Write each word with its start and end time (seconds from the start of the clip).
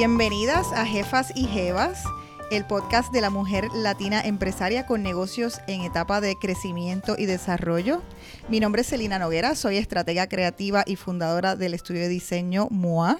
Bienvenidas 0.00 0.72
a 0.72 0.86
Jefas 0.86 1.30
y 1.36 1.44
Jevas, 1.44 2.02
el 2.50 2.64
podcast 2.64 3.12
de 3.12 3.20
la 3.20 3.28
mujer 3.28 3.68
latina 3.74 4.22
empresaria 4.22 4.86
con 4.86 5.02
negocios 5.02 5.60
en 5.66 5.82
etapa 5.82 6.22
de 6.22 6.36
crecimiento 6.36 7.16
y 7.18 7.26
desarrollo. 7.26 8.00
Mi 8.48 8.60
nombre 8.60 8.80
es 8.80 8.88
Celina 8.88 9.18
Noguera, 9.18 9.54
soy 9.54 9.76
estratega 9.76 10.26
creativa 10.26 10.84
y 10.86 10.96
fundadora 10.96 11.54
del 11.54 11.74
estudio 11.74 12.00
de 12.00 12.08
diseño 12.08 12.68
MOA. 12.70 13.18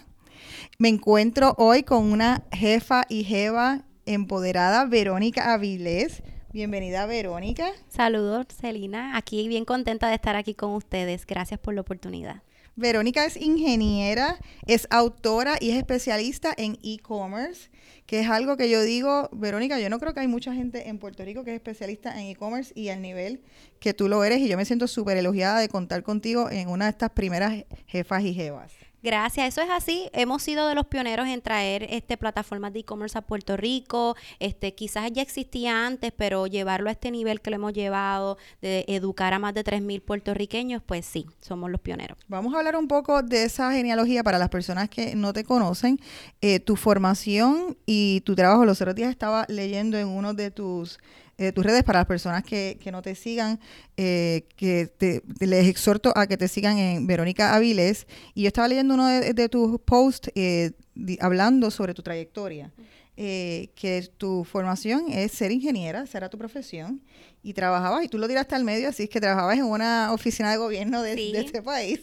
Me 0.78 0.88
encuentro 0.88 1.54
hoy 1.58 1.82
con 1.82 2.10
una 2.10 2.44
jefa 2.50 3.02
y 3.10 3.24
jeva 3.24 3.84
empoderada, 4.06 4.86
Verónica 4.86 5.52
Avilés. 5.52 6.22
Bienvenida, 6.50 7.04
Verónica. 7.04 7.72
Saludos, 7.88 8.46
Celina. 8.58 9.18
Aquí 9.18 9.46
bien 9.48 9.66
contenta 9.66 10.08
de 10.08 10.14
estar 10.14 10.34
aquí 10.34 10.54
con 10.54 10.72
ustedes. 10.72 11.26
Gracias 11.26 11.60
por 11.60 11.74
la 11.74 11.82
oportunidad. 11.82 12.42
Verónica 12.80 13.26
es 13.26 13.36
ingeniera, 13.36 14.38
es 14.66 14.88
autora 14.90 15.56
y 15.60 15.70
es 15.70 15.76
especialista 15.76 16.54
en 16.56 16.78
e-commerce, 16.82 17.70
que 18.06 18.20
es 18.20 18.28
algo 18.28 18.56
que 18.56 18.70
yo 18.70 18.82
digo, 18.82 19.28
Verónica, 19.32 19.78
yo 19.78 19.90
no 19.90 20.00
creo 20.00 20.14
que 20.14 20.20
hay 20.20 20.28
mucha 20.28 20.54
gente 20.54 20.88
en 20.88 20.98
Puerto 20.98 21.22
Rico 21.22 21.44
que 21.44 21.50
es 21.50 21.56
especialista 21.56 22.18
en 22.18 22.28
e-commerce 22.28 22.72
y 22.74 22.88
al 22.88 23.02
nivel 23.02 23.42
que 23.80 23.92
tú 23.92 24.08
lo 24.08 24.24
eres 24.24 24.40
y 24.40 24.48
yo 24.48 24.56
me 24.56 24.64
siento 24.64 24.88
súper 24.88 25.18
elogiada 25.18 25.60
de 25.60 25.68
contar 25.68 26.02
contigo 26.02 26.50
en 26.50 26.70
una 26.70 26.86
de 26.86 26.92
estas 26.92 27.10
primeras 27.10 27.64
jefas 27.86 28.24
y 28.24 28.32
jevas. 28.32 28.72
Gracias, 29.02 29.48
eso 29.48 29.62
es 29.62 29.70
así. 29.70 30.10
Hemos 30.12 30.42
sido 30.42 30.68
de 30.68 30.74
los 30.74 30.86
pioneros 30.86 31.26
en 31.26 31.40
traer 31.40 31.86
este 31.88 32.18
plataformas 32.18 32.72
de 32.74 32.80
e-commerce 32.80 33.16
a 33.16 33.22
Puerto 33.22 33.56
Rico. 33.56 34.14
Este, 34.40 34.74
quizás 34.74 35.10
ya 35.10 35.22
existía 35.22 35.86
antes, 35.86 36.12
pero 36.14 36.46
llevarlo 36.46 36.90
a 36.90 36.92
este 36.92 37.10
nivel 37.10 37.40
que 37.40 37.48
lo 37.48 37.56
hemos 37.56 37.72
llevado, 37.72 38.36
de 38.60 38.84
educar 38.88 39.32
a 39.32 39.38
más 39.38 39.54
de 39.54 39.64
3.000 39.64 40.02
puertorriqueños, 40.02 40.82
pues 40.84 41.06
sí, 41.06 41.26
somos 41.40 41.70
los 41.70 41.80
pioneros. 41.80 42.18
Vamos 42.28 42.54
a 42.54 42.58
hablar 42.58 42.76
un 42.76 42.88
poco 42.88 43.22
de 43.22 43.44
esa 43.44 43.72
genealogía 43.72 44.22
para 44.22 44.38
las 44.38 44.50
personas 44.50 44.90
que 44.90 45.14
no 45.14 45.32
te 45.32 45.44
conocen. 45.44 45.98
Eh, 46.42 46.60
tu 46.60 46.76
formación 46.76 47.78
y 47.86 48.20
tu 48.20 48.34
trabajo. 48.34 48.66
Los 48.66 48.82
otros 48.82 48.94
días 48.94 49.10
estaba 49.10 49.46
leyendo 49.48 49.96
en 49.96 50.08
uno 50.08 50.34
de 50.34 50.50
tus 50.50 50.98
eh, 51.40 51.52
tus 51.52 51.64
redes 51.64 51.82
para 51.84 52.00
las 52.00 52.06
personas 52.06 52.44
que, 52.44 52.76
que 52.78 52.92
no 52.92 53.00
te 53.00 53.14
sigan, 53.14 53.58
eh, 53.96 54.44
que 54.56 54.88
te, 54.88 55.22
les 55.38 55.68
exhorto 55.68 56.12
a 56.14 56.26
que 56.26 56.36
te 56.36 56.48
sigan 56.48 56.76
en 56.76 57.06
Verónica 57.06 57.54
Avilés. 57.54 58.06
Y 58.34 58.42
yo 58.42 58.48
estaba 58.48 58.68
leyendo 58.68 58.92
uno 58.92 59.08
de, 59.08 59.48
tus 59.48 59.80
posts 59.80 60.30
eh, 60.34 60.72
hablando 61.18 61.70
sobre 61.70 61.94
tu 61.94 62.02
trayectoria. 62.02 62.70
que 63.16 64.10
tu 64.18 64.44
formación 64.44 65.06
es 65.08 65.32
ser 65.32 65.50
ingeniera, 65.50 66.06
será 66.06 66.28
tu 66.28 66.36
profesión, 66.36 67.00
y 67.42 67.54
trabajabas, 67.54 68.04
y 68.04 68.08
tú 68.08 68.18
lo 68.18 68.28
tiraste 68.28 68.54
al 68.54 68.64
medio, 68.64 68.88
así 68.90 69.04
es 69.04 69.08
que 69.08 69.20
trabajabas 69.20 69.56
en 69.56 69.64
una 69.64 70.12
oficina 70.12 70.50
de 70.50 70.58
gobierno 70.58 71.00
de, 71.02 71.14
este 71.38 71.62
país. 71.62 72.00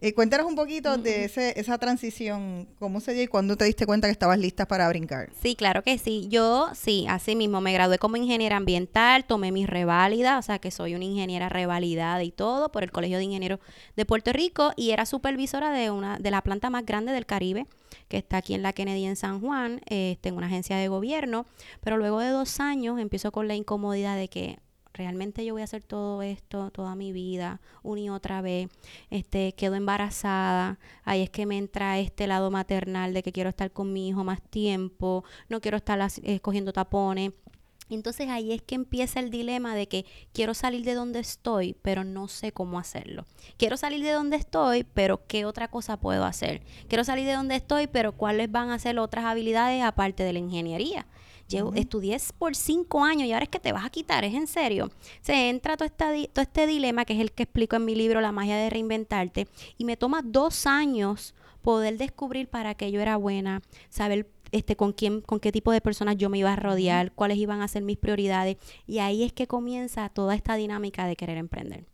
Eh, 0.00 0.12
cuéntanos 0.12 0.46
un 0.46 0.56
poquito 0.56 0.98
de 0.98 1.24
ese, 1.24 1.58
esa 1.58 1.78
transición, 1.78 2.68
cómo 2.80 3.00
se 3.00 3.14
dio 3.14 3.22
y 3.22 3.28
cuándo 3.28 3.56
te 3.56 3.64
diste 3.64 3.86
cuenta 3.86 4.08
que 4.08 4.12
estabas 4.12 4.38
lista 4.38 4.66
para 4.66 4.88
brincar. 4.88 5.30
Sí, 5.40 5.54
claro 5.54 5.82
que 5.82 5.98
sí. 5.98 6.26
Yo, 6.28 6.68
sí, 6.74 7.06
así 7.08 7.36
mismo, 7.36 7.60
me 7.60 7.72
gradué 7.72 7.98
como 7.98 8.16
ingeniera 8.16 8.56
ambiental, 8.56 9.24
tomé 9.24 9.52
mi 9.52 9.66
reválida, 9.66 10.38
o 10.38 10.42
sea 10.42 10.58
que 10.58 10.72
soy 10.72 10.96
una 10.96 11.04
ingeniera 11.04 11.48
revalidada 11.48 12.24
y 12.24 12.32
todo 12.32 12.72
por 12.72 12.82
el 12.82 12.90
Colegio 12.90 13.18
de 13.18 13.24
Ingenieros 13.24 13.60
de 13.94 14.04
Puerto 14.04 14.32
Rico 14.32 14.72
y 14.76 14.90
era 14.90 15.06
supervisora 15.06 15.70
de 15.70 15.90
una 15.90 16.18
de 16.18 16.30
la 16.32 16.42
planta 16.42 16.70
más 16.70 16.84
grande 16.84 17.12
del 17.12 17.26
Caribe, 17.26 17.66
que 18.08 18.16
está 18.16 18.38
aquí 18.38 18.54
en 18.54 18.62
la 18.62 18.72
Kennedy 18.72 19.04
en 19.04 19.16
San 19.16 19.40
Juan, 19.40 19.80
este, 19.86 20.30
en 20.30 20.36
una 20.36 20.46
agencia 20.46 20.76
de 20.76 20.88
gobierno, 20.88 21.46
pero 21.82 21.98
luego 21.98 22.18
de 22.18 22.30
dos 22.30 22.58
años 22.58 22.98
empiezo 22.98 23.30
con 23.30 23.46
la 23.46 23.54
incomodidad 23.54 24.16
de 24.16 24.28
que 24.28 24.58
realmente 24.94 25.44
yo 25.44 25.54
voy 25.54 25.62
a 25.62 25.64
hacer 25.64 25.82
todo 25.82 26.22
esto 26.22 26.70
toda 26.70 26.94
mi 26.94 27.12
vida, 27.12 27.60
una 27.82 28.00
y 28.00 28.08
otra 28.10 28.42
vez, 28.42 28.68
este, 29.10 29.52
quedo 29.54 29.74
embarazada, 29.74 30.78
ahí 31.04 31.22
es 31.22 31.30
que 31.30 31.46
me 31.46 31.58
entra 31.58 31.98
este 31.98 32.26
lado 32.26 32.50
maternal 32.50 33.14
de 33.14 33.22
que 33.22 33.32
quiero 33.32 33.50
estar 33.50 33.70
con 33.72 33.92
mi 33.92 34.08
hijo 34.08 34.24
más 34.24 34.42
tiempo, 34.42 35.24
no 35.48 35.60
quiero 35.60 35.76
estar 35.76 36.00
escogiendo 36.22 36.72
tapones. 36.72 37.32
Entonces 37.90 38.28
ahí 38.30 38.52
es 38.52 38.62
que 38.62 38.74
empieza 38.74 39.20
el 39.20 39.30
dilema 39.30 39.74
de 39.74 39.86
que 39.86 40.06
quiero 40.32 40.54
salir 40.54 40.84
de 40.84 40.94
donde 40.94 41.20
estoy, 41.20 41.76
pero 41.82 42.04
no 42.04 42.26
sé 42.26 42.52
cómo 42.52 42.78
hacerlo. 42.78 43.26
Quiero 43.58 43.76
salir 43.76 44.02
de 44.02 44.12
donde 44.12 44.36
estoy, 44.36 44.84
pero 44.84 45.26
¿qué 45.26 45.44
otra 45.44 45.68
cosa 45.68 45.98
puedo 45.98 46.24
hacer? 46.24 46.62
Quiero 46.88 47.04
salir 47.04 47.26
de 47.26 47.34
donde 47.34 47.56
estoy, 47.56 47.88
pero 47.88 48.12
¿cuáles 48.12 48.50
van 48.50 48.70
a 48.70 48.78
ser 48.78 48.98
otras 48.98 49.26
habilidades 49.26 49.82
aparte 49.82 50.22
de 50.22 50.32
la 50.32 50.38
ingeniería? 50.38 51.06
Estudié 51.74 52.16
por 52.38 52.56
cinco 52.56 53.04
años 53.04 53.26
y 53.26 53.32
ahora 53.32 53.44
es 53.44 53.48
que 53.48 53.60
te 53.60 53.72
vas 53.72 53.84
a 53.84 53.90
quitar, 53.90 54.24
es 54.24 54.34
en 54.34 54.46
serio. 54.46 54.90
Se 55.20 55.48
entra 55.48 55.76
todo, 55.76 55.88
todo 55.90 56.42
este 56.42 56.66
dilema 56.66 57.04
que 57.04 57.14
es 57.14 57.20
el 57.20 57.32
que 57.32 57.44
explico 57.44 57.76
en 57.76 57.84
mi 57.84 57.94
libro 57.94 58.20
La 58.20 58.32
magia 58.32 58.56
de 58.56 58.70
reinventarte 58.70 59.48
y 59.78 59.84
me 59.84 59.96
toma 59.96 60.22
dos 60.22 60.66
años 60.66 61.34
poder 61.62 61.96
descubrir 61.96 62.48
para 62.48 62.74
qué 62.74 62.90
yo 62.90 63.00
era 63.00 63.16
buena, 63.16 63.62
saber 63.88 64.28
este, 64.52 64.76
con 64.76 64.92
quién, 64.92 65.22
con 65.22 65.40
qué 65.40 65.50
tipo 65.50 65.72
de 65.72 65.80
personas 65.80 66.16
yo 66.16 66.28
me 66.28 66.38
iba 66.38 66.52
a 66.52 66.56
rodear, 66.56 67.12
cuáles 67.12 67.38
iban 67.38 67.62
a 67.62 67.68
ser 67.68 67.82
mis 67.82 67.96
prioridades. 67.96 68.56
Y 68.86 68.98
ahí 68.98 69.22
es 69.24 69.32
que 69.32 69.46
comienza 69.46 70.08
toda 70.10 70.34
esta 70.34 70.56
dinámica 70.56 71.06
de 71.06 71.16
querer 71.16 71.38
emprender. 71.38 71.86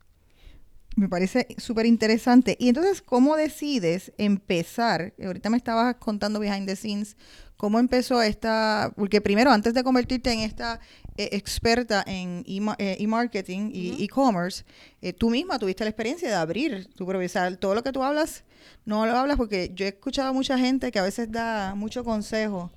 Me 0.97 1.09
parece 1.09 1.47
súper 1.59 1.87
interesante. 1.87 2.57
Y 2.59 2.69
entonces, 2.69 3.01
¿cómo 3.01 3.37
decides 3.37 4.13
empezar? 4.19 5.15
Ahorita 5.25 5.49
me 5.49 5.57
estabas 5.57 5.95
contando 5.97 6.41
behind 6.41 6.67
the 6.67 6.75
scenes 6.75 7.17
¿Cómo 7.59 7.81
empezó 7.81 8.23
esta? 8.23 8.93
Porque 8.95 9.21
primero, 9.21 9.51
antes 9.51 9.75
de 9.75 9.83
convertirte 9.83 10.33
en 10.33 10.39
esta 10.39 10.79
eh, 11.17 11.31
experta 11.33 12.05
en 12.07 12.45
eh, 12.47 12.97
e-marketing 13.01 13.73
y 13.75 14.05
e-commerce, 14.05 14.65
eh, 15.03 15.13
tú 15.13 15.29
misma 15.29 15.59
tuviste 15.59 15.83
la 15.83 15.91
experiencia 15.91 16.29
de 16.29 16.37
abrir 16.37 16.87
tu 16.95 17.05
propio. 17.05 17.29
todo 17.59 17.75
lo 17.75 17.83
que 17.83 17.91
tú 17.91 18.05
hablas, 18.05 18.45
no 18.85 19.07
lo 19.07 19.19
hablas 19.19 19.37
porque 19.37 19.73
yo 19.75 19.87
he 19.87 19.89
escuchado 19.89 20.29
a 20.29 20.33
mucha 20.33 20.57
gente 20.57 20.93
que 20.93 21.01
a 21.01 21.03
veces 21.03 21.33
da 21.33 21.75
mucho 21.75 22.05
consejo 22.05 22.71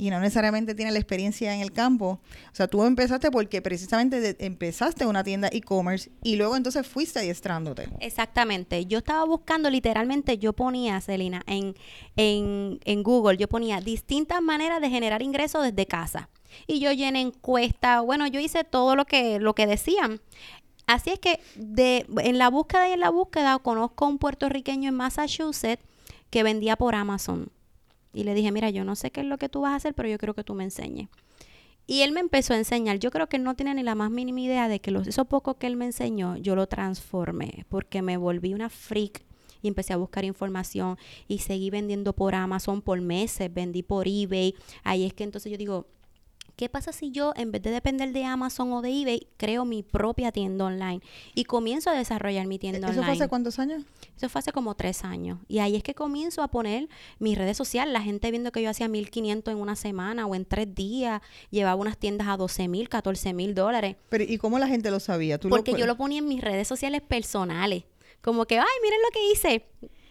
y 0.00 0.08
no 0.08 0.18
necesariamente 0.18 0.74
tiene 0.74 0.92
la 0.92 0.98
experiencia 0.98 1.54
en 1.54 1.60
el 1.60 1.72
campo. 1.72 2.20
O 2.50 2.54
sea, 2.54 2.68
tú 2.68 2.82
empezaste 2.84 3.30
porque 3.30 3.60
precisamente 3.60 4.34
empezaste 4.38 5.04
una 5.04 5.22
tienda 5.22 5.48
e-commerce 5.52 6.10
y 6.22 6.36
luego 6.36 6.56
entonces 6.56 6.86
fuiste 6.86 7.18
adiestrándote. 7.18 7.90
Exactamente. 8.00 8.86
Yo 8.86 8.98
estaba 8.98 9.24
buscando, 9.24 9.68
literalmente, 9.68 10.38
yo 10.38 10.54
ponía, 10.54 11.02
Celina, 11.02 11.42
en, 11.46 11.74
en, 12.16 12.80
en 12.86 13.02
Google, 13.02 13.36
yo 13.36 13.46
ponía 13.46 13.82
distintas 13.82 14.40
maneras 14.40 14.80
de 14.80 14.88
generar 14.88 15.20
ingresos 15.20 15.64
desde 15.64 15.84
casa. 15.84 16.30
Y 16.66 16.80
yo 16.80 16.92
llené 16.92 17.20
encuestas, 17.20 18.02
bueno, 18.02 18.26
yo 18.26 18.40
hice 18.40 18.64
todo 18.64 18.96
lo 18.96 19.04
que, 19.04 19.38
lo 19.38 19.54
que 19.54 19.66
decían. 19.66 20.22
Así 20.86 21.10
es 21.10 21.18
que 21.18 21.40
de, 21.56 22.06
en 22.22 22.38
la 22.38 22.48
búsqueda 22.48 22.88
y 22.88 22.92
en 22.92 23.00
la 23.00 23.10
búsqueda 23.10 23.58
conozco 23.58 24.06
a 24.06 24.08
un 24.08 24.16
puertorriqueño 24.16 24.88
en 24.88 24.94
Massachusetts 24.94 25.84
que 26.30 26.42
vendía 26.42 26.76
por 26.76 26.94
Amazon 26.94 27.52
y 28.12 28.24
le 28.24 28.34
dije, 28.34 28.52
mira, 28.52 28.70
yo 28.70 28.84
no 28.84 28.96
sé 28.96 29.10
qué 29.10 29.20
es 29.20 29.26
lo 29.26 29.38
que 29.38 29.48
tú 29.48 29.62
vas 29.62 29.72
a 29.72 29.76
hacer, 29.76 29.94
pero 29.94 30.08
yo 30.08 30.18
quiero 30.18 30.34
que 30.34 30.44
tú 30.44 30.54
me 30.54 30.64
enseñes. 30.64 31.08
Y 31.86 32.02
él 32.02 32.12
me 32.12 32.20
empezó 32.20 32.54
a 32.54 32.56
enseñar. 32.56 32.98
Yo 32.98 33.10
creo 33.10 33.28
que 33.28 33.38
no 33.38 33.56
tiene 33.56 33.74
ni 33.74 33.82
la 33.82 33.94
más 33.94 34.10
mínima 34.10 34.40
idea 34.40 34.68
de 34.68 34.80
que 34.80 34.96
eso 35.06 35.24
poco 35.24 35.58
que 35.58 35.66
él 35.66 35.76
me 35.76 35.86
enseñó, 35.86 36.36
yo 36.36 36.54
lo 36.54 36.68
transformé, 36.68 37.66
porque 37.68 38.02
me 38.02 38.16
volví 38.16 38.54
una 38.54 38.70
freak 38.70 39.24
y 39.62 39.68
empecé 39.68 39.92
a 39.92 39.96
buscar 39.96 40.24
información 40.24 40.98
y 41.28 41.38
seguí 41.38 41.70
vendiendo 41.70 42.12
por 42.12 42.34
Amazon 42.34 42.80
por 42.80 43.00
meses, 43.00 43.52
vendí 43.52 43.82
por 43.82 44.06
eBay. 44.06 44.54
Ahí 44.84 45.04
es 45.04 45.12
que 45.12 45.24
entonces 45.24 45.50
yo 45.50 45.58
digo, 45.58 45.86
¿Qué 46.60 46.68
pasa 46.68 46.92
si 46.92 47.10
yo, 47.10 47.32
en 47.36 47.52
vez 47.52 47.62
de 47.62 47.70
depender 47.70 48.12
de 48.12 48.26
Amazon 48.26 48.70
o 48.74 48.82
de 48.82 48.90
eBay, 48.90 49.26
creo 49.38 49.64
mi 49.64 49.82
propia 49.82 50.30
tienda 50.30 50.66
online 50.66 51.00
y 51.34 51.44
comienzo 51.44 51.88
a 51.88 51.94
desarrollar 51.94 52.46
mi 52.46 52.58
tienda 52.58 52.86
online? 52.86 53.00
¿Eso 53.00 53.02
fue 53.02 53.14
hace 53.14 53.28
cuántos 53.30 53.58
años? 53.58 53.84
Eso 54.14 54.28
fue 54.28 54.40
hace 54.40 54.52
como 54.52 54.74
tres 54.74 55.02
años. 55.02 55.38
Y 55.48 55.60
ahí 55.60 55.74
es 55.74 55.82
que 55.82 55.94
comienzo 55.94 56.42
a 56.42 56.48
poner 56.48 56.90
mis 57.18 57.38
redes 57.38 57.56
sociales. 57.56 57.94
La 57.94 58.02
gente 58.02 58.30
viendo 58.30 58.52
que 58.52 58.60
yo 58.60 58.68
hacía 58.68 58.88
1.500 58.88 59.52
en 59.52 59.56
una 59.56 59.74
semana 59.74 60.26
o 60.26 60.34
en 60.34 60.44
tres 60.44 60.74
días, 60.74 61.22
llevaba 61.48 61.80
unas 61.80 61.96
tiendas 61.96 62.28
a 62.28 62.36
12 62.36 62.68
mil, 62.68 62.90
14 62.90 63.32
mil 63.32 63.54
dólares. 63.54 63.96
Pero 64.10 64.24
¿y 64.24 64.36
cómo 64.36 64.58
la 64.58 64.68
gente 64.68 64.90
lo 64.90 65.00
sabía? 65.00 65.38
¿Tú 65.38 65.48
Porque 65.48 65.72
yo 65.72 65.86
lo 65.86 65.96
ponía 65.96 66.18
en 66.18 66.28
mis 66.28 66.42
redes 66.42 66.68
sociales 66.68 67.00
personales. 67.00 67.84
Como 68.20 68.44
que, 68.44 68.58
ay, 68.58 68.66
miren 68.82 68.98
lo 69.00 69.10
que 69.12 69.32
hice. 69.32 69.64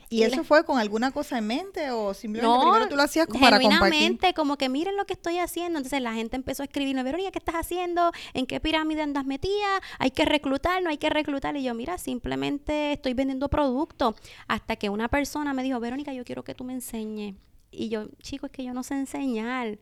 ¿Y 0.10 0.24
eso 0.24 0.44
fue 0.44 0.64
con 0.66 0.80
alguna 0.80 1.12
cosa 1.12 1.38
en 1.38 1.46
mente 1.48 1.92
o 1.92 2.16
simplemente 2.16 2.60
primero 2.60 2.88
tú 2.90 2.96
lo 2.96 3.04
hacías 3.04 3.28
como 3.28 3.42
para 3.42 3.60
compartir? 3.60 4.18
como 4.34 4.58
que 4.58 4.68
miren 4.68 4.98
lo 4.98 5.06
que 5.06 5.14
estoy 5.14 5.38
haciendo. 5.38 5.78
Entonces 5.78 6.02
la 6.02 6.14
gente 6.14 6.36
empezó 6.36 6.64
a 6.64 6.66
escribirme, 6.66 7.04
Verónica, 7.04 7.32
¿qué 7.32 7.38
estás 7.38 7.56
haciendo? 7.56 8.12
¿En 8.34 8.48
qué 8.48 8.60
pirámide 8.60 9.04
andas 9.04 9.26
metida? 9.26 9.82
¿Hay 10.00 10.10
que 10.12 10.26
reclutar? 10.26 10.82
¿No 10.82 10.90
hay 10.90 10.98
que 10.98 11.10
reclutar? 11.10 11.56
Y 11.58 11.64
yo, 11.64 11.76
mira, 11.76 11.98
simplemente 12.00 12.94
estoy 12.94 13.14
vendiendo 13.14 13.50
productos. 13.50 14.16
Hasta 14.48 14.76
que 14.78 14.90
una 14.90 15.10
persona 15.10 15.54
me 15.54 15.62
dijo, 15.62 15.80
Verónica, 15.80 16.12
yo 16.12 16.26
quiero 16.26 16.44
que 16.44 16.56
tú 16.56 16.64
me 16.64 16.74
enseñes. 16.74 17.36
Y 17.72 17.90
yo, 17.90 18.08
chico, 18.22 18.48
es 18.48 18.52
que 18.52 18.64
yo 18.64 18.74
no 18.74 18.82
sé 18.82 18.96
enseñar. 18.96 19.78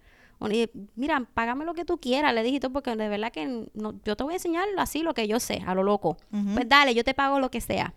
mira, 0.96 1.26
págame 1.34 1.64
lo 1.64 1.74
que 1.74 1.86
tú 1.86 2.00
quieras, 2.00 2.34
le 2.34 2.44
dije, 2.44 2.60
porque 2.70 2.94
de 2.98 3.08
verdad 3.08 3.32
que 3.32 3.70
no, 3.74 3.94
yo 4.04 4.18
te 4.18 4.24
voy 4.26 4.34
a 4.34 4.36
enseñar 4.36 4.68
así 4.78 5.04
lo 5.04 5.14
que 5.14 5.26
yo 5.26 5.40
sé, 5.40 5.64
a 5.66 5.74
lo 5.74 5.84
loco. 5.84 6.18
Pues 6.54 6.68
dale, 6.68 6.94
yo 6.94 7.06
te 7.06 7.14
pago 7.14 7.40
lo 7.40 7.50
que 7.50 7.62
sea. 7.62 7.94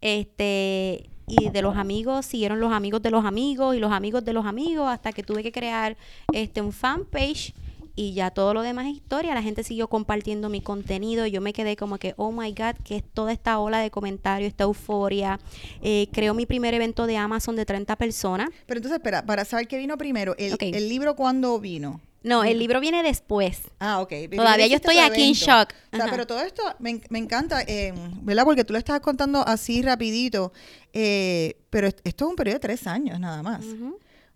Este, 0.00 1.11
y 1.40 1.48
de 1.48 1.62
los 1.62 1.76
amigos 1.76 2.26
siguieron 2.26 2.60
los 2.60 2.72
amigos 2.72 3.02
de 3.02 3.10
los 3.10 3.24
amigos 3.24 3.74
y 3.74 3.78
los 3.78 3.92
amigos 3.92 4.24
de 4.24 4.32
los 4.32 4.44
amigos 4.44 4.88
hasta 4.88 5.12
que 5.12 5.22
tuve 5.22 5.42
que 5.42 5.52
crear 5.52 5.96
este 6.32 6.60
un 6.60 6.72
fanpage 6.72 7.54
y 7.94 8.14
ya 8.14 8.30
todo 8.30 8.54
lo 8.54 8.62
demás 8.62 8.86
es 8.86 8.94
historia. 8.94 9.34
La 9.34 9.42
gente 9.42 9.64
siguió 9.64 9.88
compartiendo 9.88 10.48
mi 10.48 10.60
contenido. 10.62 11.26
Yo 11.26 11.40
me 11.40 11.52
quedé 11.52 11.76
como 11.76 11.98
que, 11.98 12.14
oh 12.16 12.32
my 12.32 12.50
God, 12.52 12.76
que 12.84 12.96
es 12.96 13.04
toda 13.04 13.32
esta 13.32 13.58
ola 13.58 13.80
de 13.80 13.90
comentarios, 13.90 14.48
esta 14.48 14.64
euforia. 14.64 15.38
Eh, 15.82 16.08
creo 16.12 16.32
mi 16.32 16.46
primer 16.46 16.72
evento 16.74 17.06
de 17.06 17.18
Amazon 17.18 17.54
de 17.54 17.66
30 17.66 17.96
personas. 17.96 18.48
Pero 18.66 18.78
entonces, 18.78 18.98
espera, 18.98 19.26
para 19.26 19.44
saber 19.44 19.68
qué 19.68 19.76
vino 19.76 19.98
primero, 19.98 20.34
el, 20.38 20.56
el 20.58 20.88
libro 20.88 21.16
cuándo 21.16 21.58
vino. 21.60 22.00
No, 22.22 22.44
el 22.44 22.58
libro 22.58 22.80
viene 22.80 23.02
después. 23.02 23.60
Ah, 23.78 24.00
ok. 24.00 24.12
Todavía 24.34 24.66
yo 24.66 24.76
estoy 24.76 24.98
aquí 24.98 25.22
en 25.22 25.32
shock. 25.32 25.72
O 25.92 25.96
sea, 25.96 26.06
pero 26.10 26.26
todo 26.26 26.40
esto 26.40 26.62
me, 26.78 27.00
encanta, 27.18 27.62
eh, 27.62 27.92
¿verdad? 28.22 28.44
Porque 28.44 28.64
tú 28.64 28.72
lo 28.72 28.78
estás 28.78 29.00
contando 29.00 29.46
así 29.46 29.82
rapidito, 29.82 30.52
eh, 30.92 31.56
pero 31.70 31.86
esto 31.86 32.02
es 32.04 32.30
un 32.30 32.36
periodo 32.36 32.56
de 32.56 32.60
tres 32.60 32.86
años 32.86 33.18
nada 33.18 33.42
más. 33.42 33.64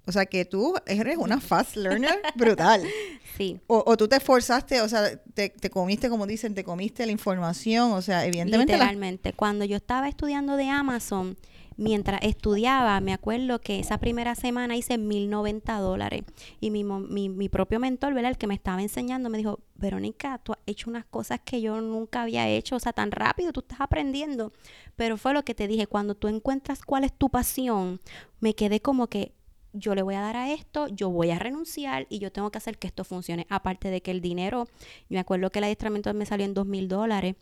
O 0.06 0.12
sea, 0.12 0.24
que 0.24 0.44
tú 0.44 0.74
eres 0.86 1.16
una 1.16 1.40
fast 1.40 1.76
learner 1.76 2.18
brutal. 2.34 2.82
Sí. 3.36 3.60
O, 3.66 3.98
tú 3.98 4.08
te 4.08 4.16
esforzaste, 4.16 4.80
o 4.80 4.88
sea, 4.88 5.14
te, 5.34 5.50
comiste, 5.68 6.08
como 6.08 6.26
dicen, 6.26 6.54
te 6.54 6.64
comiste 6.64 7.04
la 7.04 7.12
información, 7.12 7.92
o 7.92 8.00
sea, 8.00 8.24
evidentemente. 8.24 8.72
Literalmente. 8.72 9.34
Cuando 9.34 9.66
yo 9.66 9.76
estaba 9.76 10.08
estudiando 10.08 10.56
de 10.56 10.70
Amazon, 10.70 11.36
mientras 11.76 12.20
estudiaba, 12.22 13.00
me 13.00 13.12
acuerdo 13.12 13.60
que 13.60 13.78
esa 13.78 13.98
primera 13.98 14.34
semana 14.34 14.76
hice 14.76 14.98
1090 14.98 15.78
dólares. 15.78 16.22
Y 16.60 16.70
mi, 16.70 16.84
mi, 16.84 17.28
mi 17.28 17.48
propio 17.48 17.78
mentor, 17.80 18.14
¿verdad? 18.14 18.30
El 18.30 18.38
que 18.38 18.46
me 18.46 18.54
estaba 18.54 18.82
enseñando, 18.82 19.28
me 19.28 19.38
dijo, 19.38 19.60
Verónica, 19.74 20.38
tú 20.38 20.52
has 20.52 20.58
hecho 20.66 20.90
unas 20.90 21.04
cosas 21.04 21.40
que 21.44 21.60
yo 21.60 21.80
nunca 21.80 22.22
había 22.22 22.48
hecho, 22.48 22.76
o 22.76 22.80
sea, 22.80 22.92
tan 22.92 23.10
rápido, 23.10 23.52
tú 23.52 23.60
estás 23.60 23.80
aprendiendo. 23.80 24.52
Pero 24.96 25.16
fue 25.16 25.34
lo 25.34 25.44
que 25.44 25.54
te 25.54 25.68
dije, 25.68 25.86
cuando 25.86 26.14
tú 26.14 26.28
encuentras 26.28 26.82
cuál 26.82 27.04
es 27.04 27.12
tu 27.12 27.28
pasión, 27.28 28.00
me 28.40 28.54
quedé 28.54 28.80
como 28.80 29.08
que 29.08 29.32
yo 29.72 29.94
le 29.94 30.02
voy 30.02 30.14
a 30.14 30.20
dar 30.20 30.36
a 30.36 30.52
esto, 30.52 30.88
yo 30.88 31.10
voy 31.10 31.30
a 31.30 31.38
renunciar 31.38 32.06
y 32.08 32.18
yo 32.18 32.32
tengo 32.32 32.50
que 32.50 32.58
hacer 32.58 32.78
que 32.78 32.86
esto 32.86 33.04
funcione. 33.04 33.46
Aparte 33.50 33.90
de 33.90 34.00
que 34.00 34.10
el 34.10 34.20
dinero, 34.20 34.68
me 35.08 35.18
acuerdo 35.18 35.50
que 35.50 35.58
el 35.58 35.64
adiestramiento 35.64 36.12
me 36.14 36.24
salió 36.26 36.46
en 36.46 36.54
dos 36.54 36.66
mil 36.66 36.88
dólares 36.88 37.36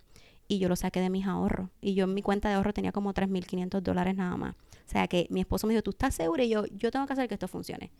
y 0.48 0.58
yo 0.58 0.68
lo 0.68 0.76
saqué 0.76 1.00
de 1.00 1.10
mis 1.10 1.26
ahorros. 1.26 1.70
Y 1.80 1.94
yo 1.94 2.04
en 2.04 2.14
mi 2.14 2.22
cuenta 2.22 2.48
de 2.48 2.54
ahorro 2.54 2.72
tenía 2.72 2.92
como 2.92 3.12
3.500 3.14 3.80
dólares 3.80 4.14
nada 4.16 4.36
más. 4.36 4.54
O 4.54 4.90
sea 4.90 5.08
que 5.08 5.26
mi 5.30 5.40
esposo 5.40 5.66
me 5.66 5.72
dijo, 5.72 5.82
¿tú 5.82 5.90
estás 5.90 6.14
segura? 6.14 6.44
Y 6.44 6.50
yo, 6.50 6.66
yo 6.66 6.90
tengo 6.90 7.06
que 7.06 7.12
hacer 7.12 7.28
que 7.28 7.34
esto 7.34 7.48
funcione. 7.48 7.90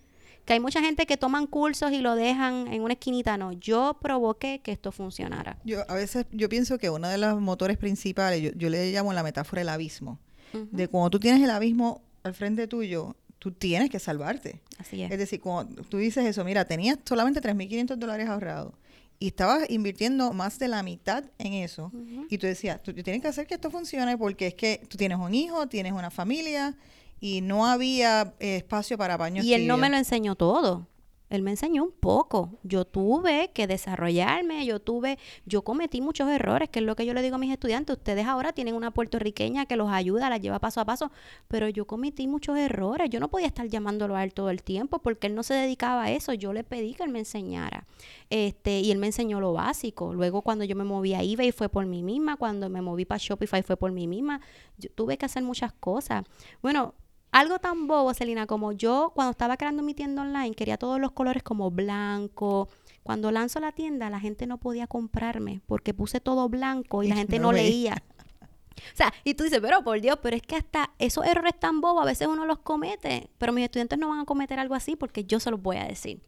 Que 0.44 0.52
hay 0.52 0.60
mucha 0.60 0.80
gente 0.80 1.06
que 1.06 1.16
toman 1.16 1.46
cursos 1.46 1.90
y 1.92 2.00
lo 2.00 2.14
dejan 2.14 2.66
en 2.68 2.82
una 2.82 2.94
esquinita. 2.94 3.38
No, 3.38 3.52
yo 3.52 3.96
provoqué 4.00 4.60
que 4.60 4.72
esto 4.72 4.92
funcionara. 4.92 5.58
Yo 5.64 5.90
a 5.90 5.94
veces, 5.94 6.26
yo 6.32 6.50
pienso 6.50 6.76
que 6.78 6.90
uno 6.90 7.08
de 7.08 7.16
los 7.16 7.40
motores 7.40 7.78
principales, 7.78 8.52
yo, 8.54 8.68
le 8.68 8.92
llamo 8.92 9.12
la 9.14 9.22
metáfora 9.22 9.62
el 9.62 9.68
abismo. 9.68 10.18
De 10.70 10.86
cuando 10.86 11.10
tú 11.10 11.18
tienes 11.18 11.42
el 11.42 11.50
abismo 11.50 12.02
al 12.22 12.32
frente 12.32 12.68
tuyo, 12.68 13.16
tú 13.40 13.50
tienes 13.50 13.90
que 13.90 13.98
salvarte. 13.98 14.60
Así 14.78 15.02
es. 15.02 15.10
Es 15.10 15.18
decir, 15.18 15.40
cuando 15.40 15.82
tú 15.82 15.96
dices 15.96 16.24
eso, 16.24 16.44
mira, 16.44 16.64
tenías 16.64 16.98
solamente 17.04 17.40
3.500 17.40 17.96
dólares 17.96 18.28
ahorrados 18.28 18.74
y 19.24 19.28
estabas 19.28 19.70
invirtiendo 19.70 20.34
más 20.34 20.58
de 20.58 20.68
la 20.68 20.82
mitad 20.82 21.24
en 21.38 21.54
eso 21.54 21.90
y 22.28 22.36
tú 22.36 22.46
decías, 22.46 22.82
tú 22.82 22.92
tienes 22.92 23.22
que 23.22 23.28
hacer 23.28 23.46
que 23.46 23.54
esto 23.54 23.70
funcione 23.70 24.18
porque 24.18 24.48
es 24.48 24.54
que 24.54 24.82
tú 24.86 24.98
tienes 24.98 25.16
un 25.16 25.32
hijo, 25.32 25.66
tienes 25.66 25.94
una 25.94 26.10
familia 26.10 26.76
y 27.20 27.40
no 27.40 27.64
había 27.64 28.34
eh, 28.38 28.56
espacio 28.56 28.98
para 28.98 29.16
baños. 29.16 29.46
Y 29.46 29.54
él 29.54 29.66
no 29.66 29.78
me 29.78 29.88
lo 29.88 29.96
enseñó 29.96 30.34
todo 30.34 30.86
él 31.34 31.42
me 31.42 31.50
enseñó 31.50 31.84
un 31.84 31.92
poco. 31.92 32.58
Yo 32.62 32.84
tuve 32.84 33.50
que 33.52 33.66
desarrollarme, 33.66 34.64
yo 34.66 34.80
tuve, 34.80 35.18
yo 35.46 35.62
cometí 35.62 36.00
muchos 36.00 36.28
errores, 36.28 36.68
que 36.68 36.80
es 36.80 36.84
lo 36.84 36.96
que 36.96 37.06
yo 37.06 37.14
le 37.14 37.22
digo 37.22 37.36
a 37.36 37.38
mis 37.38 37.52
estudiantes. 37.52 37.96
Ustedes 37.96 38.26
ahora 38.26 38.52
tienen 38.52 38.74
una 38.74 38.90
puertorriqueña 38.90 39.66
que 39.66 39.76
los 39.76 39.90
ayuda, 39.90 40.30
la 40.30 40.38
lleva 40.38 40.58
paso 40.58 40.80
a 40.80 40.84
paso, 40.84 41.10
pero 41.48 41.68
yo 41.68 41.86
cometí 41.86 42.26
muchos 42.26 42.56
errores. 42.58 43.10
Yo 43.10 43.20
no 43.20 43.28
podía 43.28 43.46
estar 43.46 43.66
llamándolo 43.66 44.16
a 44.16 44.24
él 44.24 44.34
todo 44.34 44.50
el 44.50 44.62
tiempo 44.62 45.00
porque 45.00 45.26
él 45.26 45.34
no 45.34 45.42
se 45.42 45.54
dedicaba 45.54 46.04
a 46.04 46.10
eso. 46.10 46.32
Yo 46.32 46.52
le 46.52 46.64
pedí 46.64 46.94
que 46.94 47.02
él 47.02 47.10
me 47.10 47.20
enseñara. 47.20 47.86
Este, 48.30 48.80
y 48.80 48.90
él 48.90 48.98
me 48.98 49.06
enseñó 49.06 49.40
lo 49.40 49.52
básico. 49.52 50.14
Luego 50.14 50.42
cuando 50.42 50.64
yo 50.64 50.76
me 50.76 50.84
moví 50.84 51.14
a 51.14 51.22
eBay 51.22 51.52
fue 51.52 51.68
por 51.68 51.86
mí 51.86 52.02
misma, 52.02 52.36
cuando 52.36 52.68
me 52.68 52.82
moví 52.82 53.04
para 53.04 53.18
Shopify 53.18 53.62
fue 53.62 53.76
por 53.76 53.92
mí 53.92 54.06
misma. 54.06 54.40
Yo 54.78 54.90
tuve 54.90 55.18
que 55.18 55.26
hacer 55.26 55.42
muchas 55.42 55.72
cosas. 55.72 56.24
Bueno, 56.62 56.94
algo 57.34 57.58
tan 57.58 57.88
bobo, 57.88 58.14
Celina, 58.14 58.46
como 58.46 58.70
yo 58.70 59.10
cuando 59.12 59.32
estaba 59.32 59.56
creando 59.56 59.82
mi 59.82 59.92
tienda 59.92 60.22
online, 60.22 60.54
quería 60.54 60.78
todos 60.78 61.00
los 61.00 61.10
colores 61.10 61.42
como 61.42 61.68
blanco. 61.68 62.68
Cuando 63.02 63.32
lanzo 63.32 63.58
la 63.58 63.72
tienda, 63.72 64.08
la 64.08 64.20
gente 64.20 64.46
no 64.46 64.58
podía 64.58 64.86
comprarme 64.86 65.60
porque 65.66 65.92
puse 65.92 66.20
todo 66.20 66.48
blanco 66.48 67.02
y 67.02 67.08
la 67.08 67.16
gente 67.16 67.40
no, 67.40 67.52
leía. 67.52 68.04
O 68.76 68.96
sea, 68.96 69.12
y 69.24 69.34
tú 69.34 69.42
dices, 69.42 69.58
pero 69.60 69.82
por 69.82 70.00
Dios, 70.00 70.16
pero 70.22 70.36
es 70.36 70.42
que 70.42 70.54
hasta 70.54 70.92
esos 71.00 71.26
errores 71.26 71.58
tan 71.58 71.80
bobos 71.80 72.04
a 72.04 72.06
veces 72.06 72.28
uno 72.28 72.46
los 72.46 72.60
comete, 72.60 73.28
pero 73.38 73.52
mis 73.52 73.64
estudiantes 73.64 73.98
no 73.98 74.10
van 74.10 74.20
a 74.20 74.24
cometer 74.24 74.60
algo 74.60 74.76
así 74.76 74.94
porque 74.94 75.24
yo 75.24 75.40
se 75.40 75.50
los 75.50 75.60
voy 75.60 75.76
a 75.76 75.84
decir. 75.84 76.22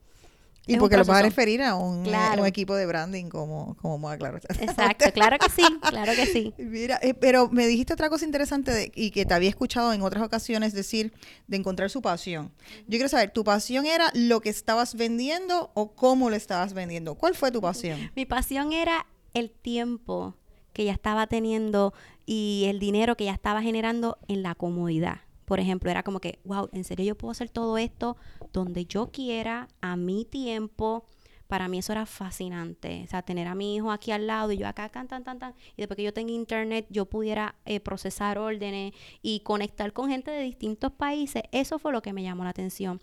Y 0.66 0.76
porque 0.78 0.96
lo 0.96 1.04
vas 1.04 1.20
a 1.20 1.22
referir 1.22 1.62
a 1.62 1.76
un, 1.76 2.06
equipo 2.44 2.74
de 2.74 2.86
branding 2.86 3.28
como, 3.28 3.76
como 3.76 3.96
Claro. 4.16 4.38
Exacto, 4.60 5.06
claro 5.12 5.38
que 5.38 5.50
sí, 5.50 5.62
claro 5.88 6.12
que 6.14 6.26
sí. 6.26 6.54
Mira, 6.58 6.98
eh, 7.02 7.14
pero 7.14 7.48
me 7.50 7.66
dijiste 7.66 7.92
otra 7.92 8.08
cosa 8.08 8.24
interesante 8.24 8.92
y 8.94 9.10
que 9.10 9.24
te 9.24 9.34
había 9.34 9.48
escuchado 9.48 9.92
en 9.92 10.02
otras 10.02 10.22
ocasiones 10.22 10.72
decir 10.72 11.12
de 11.46 11.56
encontrar 11.56 11.90
su 11.90 12.02
pasión. 12.02 12.52
Yo 12.86 12.98
quiero 12.98 13.08
saber, 13.08 13.30
¿tu 13.30 13.44
pasión 13.44 13.86
era 13.86 14.10
lo 14.14 14.40
que 14.40 14.48
estabas 14.48 14.94
vendiendo 14.94 15.70
o 15.74 15.94
cómo 15.94 16.30
lo 16.30 16.36
estabas 16.36 16.72
vendiendo? 16.72 17.14
¿Cuál 17.14 17.34
fue 17.34 17.50
tu 17.50 17.60
pasión? 17.60 18.10
Mi 18.14 18.26
pasión 18.26 18.72
era 18.72 19.06
el 19.34 19.50
tiempo 19.50 20.34
que 20.72 20.84
ya 20.84 20.92
estaba 20.92 21.26
teniendo 21.26 21.94
y 22.26 22.64
el 22.68 22.78
dinero 22.78 23.16
que 23.16 23.24
ya 23.24 23.32
estaba 23.32 23.62
generando 23.62 24.18
en 24.28 24.42
la 24.42 24.54
comodidad. 24.54 25.20
Por 25.46 25.60
ejemplo, 25.60 25.90
era 25.90 26.02
como 26.02 26.20
que, 26.20 26.40
wow, 26.44 26.68
¿en 26.72 26.84
serio 26.84 27.06
yo 27.06 27.14
puedo 27.16 27.30
hacer 27.30 27.48
todo 27.48 27.78
esto 27.78 28.16
donde 28.52 28.84
yo 28.84 29.10
quiera, 29.12 29.68
a 29.80 29.96
mi 29.96 30.24
tiempo? 30.24 31.06
Para 31.46 31.68
mí 31.68 31.78
eso 31.78 31.92
era 31.92 32.04
fascinante. 32.04 33.02
O 33.04 33.06
sea, 33.08 33.22
tener 33.22 33.46
a 33.46 33.54
mi 33.54 33.76
hijo 33.76 33.92
aquí 33.92 34.10
al 34.10 34.26
lado 34.26 34.50
y 34.50 34.58
yo 34.58 34.66
acá, 34.66 34.88
tan, 34.88 35.06
tan, 35.06 35.22
tan, 35.22 35.38
tan. 35.38 35.54
Y 35.76 35.82
después 35.82 35.96
que 35.96 36.02
yo 36.02 36.12
tenga 36.12 36.32
internet, 36.32 36.86
yo 36.90 37.06
pudiera 37.06 37.54
eh, 37.64 37.78
procesar 37.78 38.38
órdenes 38.38 38.92
y 39.22 39.40
conectar 39.40 39.92
con 39.92 40.10
gente 40.10 40.32
de 40.32 40.42
distintos 40.42 40.90
países. 40.90 41.44
Eso 41.52 41.78
fue 41.78 41.92
lo 41.92 42.02
que 42.02 42.12
me 42.12 42.24
llamó 42.24 42.42
la 42.42 42.50
atención. 42.50 43.00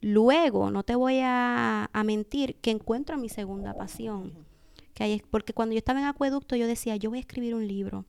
Luego, 0.00 0.70
no 0.70 0.82
te 0.82 0.96
voy 0.96 1.20
a, 1.22 1.90
a 1.92 2.04
mentir, 2.04 2.56
que 2.56 2.70
encuentro 2.70 3.18
mi 3.18 3.28
segunda 3.28 3.74
pasión. 3.74 4.32
Que 4.94 5.04
hay, 5.04 5.22
porque 5.30 5.52
cuando 5.52 5.74
yo 5.74 5.78
estaba 5.78 6.00
en 6.00 6.06
acueducto, 6.06 6.56
yo 6.56 6.66
decía, 6.66 6.96
yo 6.96 7.10
voy 7.10 7.18
a 7.18 7.20
escribir 7.20 7.54
un 7.54 7.68
libro. 7.68 8.06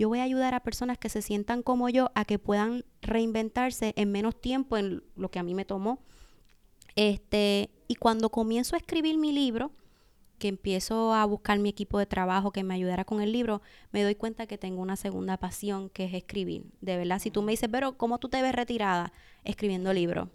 Yo 0.00 0.08
voy 0.08 0.20
a 0.20 0.22
ayudar 0.22 0.54
a 0.54 0.60
personas 0.60 0.96
que 0.96 1.10
se 1.10 1.20
sientan 1.20 1.62
como 1.62 1.90
yo 1.90 2.10
a 2.14 2.24
que 2.24 2.38
puedan 2.38 2.86
reinventarse 3.02 3.92
en 3.96 4.10
menos 4.10 4.40
tiempo 4.40 4.78
en 4.78 5.02
lo 5.14 5.30
que 5.30 5.38
a 5.38 5.42
mí 5.42 5.52
me 5.52 5.66
tomó. 5.66 6.02
Este, 6.96 7.68
y 7.86 7.96
cuando 7.96 8.30
comienzo 8.30 8.76
a 8.76 8.78
escribir 8.78 9.18
mi 9.18 9.30
libro, 9.30 9.72
que 10.38 10.48
empiezo 10.48 11.12
a 11.12 11.26
buscar 11.26 11.58
mi 11.58 11.68
equipo 11.68 11.98
de 11.98 12.06
trabajo 12.06 12.50
que 12.50 12.64
me 12.64 12.72
ayudara 12.72 13.04
con 13.04 13.20
el 13.20 13.30
libro, 13.30 13.60
me 13.92 14.02
doy 14.02 14.14
cuenta 14.14 14.46
que 14.46 14.56
tengo 14.56 14.80
una 14.80 14.96
segunda 14.96 15.36
pasión 15.36 15.90
que 15.90 16.06
es 16.06 16.14
escribir. 16.14 16.64
De 16.80 16.96
verdad, 16.96 17.18
si 17.18 17.30
tú 17.30 17.42
me 17.42 17.52
dices, 17.52 17.68
pero 17.70 17.98
¿cómo 17.98 18.16
tú 18.16 18.30
te 18.30 18.40
ves 18.40 18.54
retirada? 18.54 19.12
Escribiendo 19.44 19.92
libros. 19.92 20.30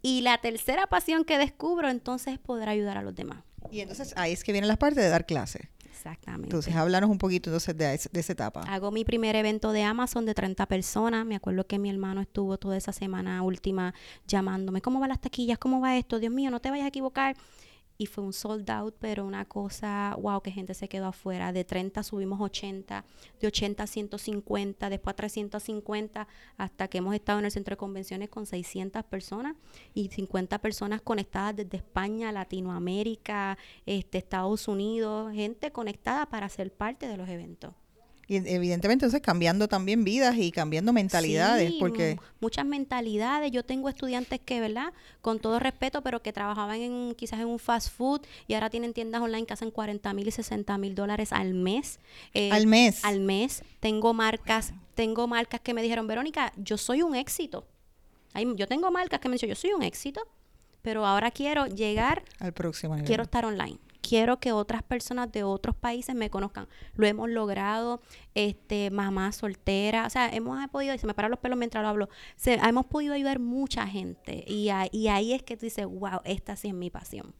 Y 0.00 0.22
la 0.22 0.38
tercera 0.38 0.86
pasión 0.86 1.26
que 1.26 1.36
descubro 1.36 1.90
entonces 1.90 2.32
es 2.32 2.38
poder 2.38 2.70
ayudar 2.70 2.96
a 2.96 3.02
los 3.02 3.14
demás. 3.14 3.44
Y 3.70 3.80
entonces 3.80 4.14
ahí 4.16 4.32
es 4.32 4.42
que 4.42 4.52
viene 4.52 4.66
la 4.66 4.78
parte 4.78 5.02
de 5.02 5.10
dar 5.10 5.26
clases. 5.26 5.68
Exactamente. 5.92 6.46
Entonces, 6.46 6.74
háblanos 6.74 7.10
un 7.10 7.18
poquito 7.18 7.50
entonces 7.50 7.76
de, 7.76 7.86
de, 8.10 8.20
esa 8.20 8.32
etapa. 8.32 8.62
Hago 8.62 8.90
mi 8.90 9.04
primer 9.04 9.36
evento 9.36 9.72
de 9.72 9.82
Amazon 9.82 10.24
de 10.24 10.34
30 10.34 10.64
personas. 10.66 11.26
Me 11.26 11.36
acuerdo 11.36 11.66
que 11.66 11.78
mi 11.78 11.90
hermano 11.90 12.22
estuvo 12.22 12.56
toda 12.56 12.78
esa 12.78 12.92
semana 12.92 13.42
última 13.42 13.92
llamándome, 14.26 14.80
¿cómo 14.80 15.00
van 15.00 15.10
las 15.10 15.20
taquillas? 15.20 15.58
¿Cómo 15.58 15.80
va 15.80 15.96
esto? 15.96 16.18
Dios 16.18 16.32
mío, 16.32 16.50
no 16.50 16.60
te 16.60 16.70
vayas 16.70 16.86
a 16.86 16.88
equivocar 16.88 17.36
y 17.98 18.06
fue 18.06 18.24
un 18.24 18.32
sold 18.32 18.68
out, 18.70 18.94
pero 18.98 19.24
una 19.24 19.44
cosa, 19.44 20.16
wow, 20.20 20.40
que 20.40 20.50
gente 20.50 20.74
se 20.74 20.88
quedó 20.88 21.06
afuera. 21.06 21.52
De 21.52 21.64
30 21.64 22.02
subimos 22.02 22.40
80, 22.40 23.04
de 23.40 23.46
80 23.46 23.82
a 23.82 23.86
150, 23.86 24.90
después 24.90 25.12
a 25.12 25.16
350, 25.16 26.28
hasta 26.56 26.88
que 26.88 26.98
hemos 26.98 27.14
estado 27.14 27.38
en 27.38 27.44
el 27.44 27.50
centro 27.50 27.72
de 27.72 27.78
convenciones 27.78 28.28
con 28.28 28.46
600 28.46 29.04
personas 29.04 29.56
y 29.94 30.08
50 30.08 30.58
personas 30.58 31.00
conectadas 31.02 31.56
desde 31.56 31.76
España, 31.76 32.32
Latinoamérica, 32.32 33.58
este, 33.86 34.18
Estados 34.18 34.68
Unidos, 34.68 35.32
gente 35.32 35.72
conectada 35.72 36.26
para 36.26 36.48
ser 36.48 36.72
parte 36.72 37.08
de 37.08 37.16
los 37.16 37.28
eventos. 37.28 37.74
Y 38.28 38.36
evidentemente 38.36 39.04
entonces 39.04 39.20
cambiando 39.20 39.68
también 39.68 40.04
vidas 40.04 40.36
y 40.36 40.52
cambiando 40.52 40.92
mentalidades, 40.92 41.72
porque... 41.78 42.18
Muchas 42.40 42.64
mentalidades. 42.64 43.50
Yo 43.50 43.64
tengo 43.64 43.88
estudiantes 43.88 44.40
que, 44.40 44.60
¿verdad? 44.60 44.92
Con 45.20 45.38
todo 45.38 45.58
respeto, 45.58 46.02
pero 46.02 46.22
que 46.22 46.32
trabajaban 46.32 46.80
en 46.80 47.14
quizás 47.16 47.40
en 47.40 47.46
un 47.46 47.58
fast 47.58 47.90
food 47.90 48.22
y 48.46 48.54
ahora 48.54 48.70
tienen 48.70 48.92
tiendas 48.92 49.20
online 49.20 49.44
que 49.44 49.52
hacen 49.52 49.70
40 49.70 50.14
mil 50.14 50.28
y 50.28 50.30
60 50.30 50.78
mil 50.78 50.94
dólares 50.94 51.32
al 51.32 51.54
mes. 51.54 51.98
Eh, 52.32 52.50
al 52.52 52.66
mes. 52.66 53.04
Al 53.04 53.20
mes. 53.20 53.62
Tengo 53.80 54.14
marcas, 54.14 54.72
tengo 54.94 55.26
marcas 55.26 55.60
que 55.60 55.74
me 55.74 55.82
dijeron, 55.82 56.06
Verónica, 56.06 56.52
yo 56.56 56.78
soy 56.78 57.02
un 57.02 57.14
éxito. 57.14 57.66
yo 58.56 58.66
tengo 58.68 58.90
marcas 58.90 59.20
que 59.20 59.28
me 59.28 59.34
han 59.34 59.36
dicho, 59.38 59.46
yo 59.46 59.56
soy 59.56 59.72
un 59.72 59.82
éxito, 59.82 60.26
pero 60.80 61.04
ahora 61.04 61.30
quiero 61.32 61.66
llegar 61.66 62.22
al 62.38 62.52
próximo 62.52 62.94
nivel. 62.94 63.06
Quiero 63.06 63.24
estar 63.24 63.44
online 63.44 63.78
quiero 64.02 64.38
que 64.40 64.52
otras 64.52 64.82
personas 64.82 65.32
de 65.32 65.44
otros 65.44 65.74
países 65.74 66.14
me 66.14 66.28
conozcan. 66.28 66.68
Lo 66.94 67.06
hemos 67.06 67.30
logrado, 67.30 68.02
este, 68.34 68.90
mamá 68.90 69.32
soltera, 69.32 70.06
o 70.06 70.10
sea, 70.10 70.28
hemos 70.28 70.58
podido, 70.68 70.94
y 70.94 70.98
se 70.98 71.06
me 71.06 71.14
paran 71.14 71.30
los 71.30 71.40
pelos 71.40 71.58
mientras 71.58 71.82
lo 71.82 71.88
hablo, 71.88 72.08
hemos 72.44 72.86
podido 72.86 73.14
ayudar 73.14 73.38
mucha 73.38 73.86
gente 73.86 74.44
y, 74.46 74.68
y 74.92 75.08
ahí 75.08 75.32
es 75.32 75.42
que 75.42 75.56
tú 75.56 75.66
dices, 75.66 75.86
wow, 75.86 76.20
esta 76.24 76.56
sí 76.56 76.68
es 76.68 76.74
mi 76.74 76.90
pasión. 76.90 77.34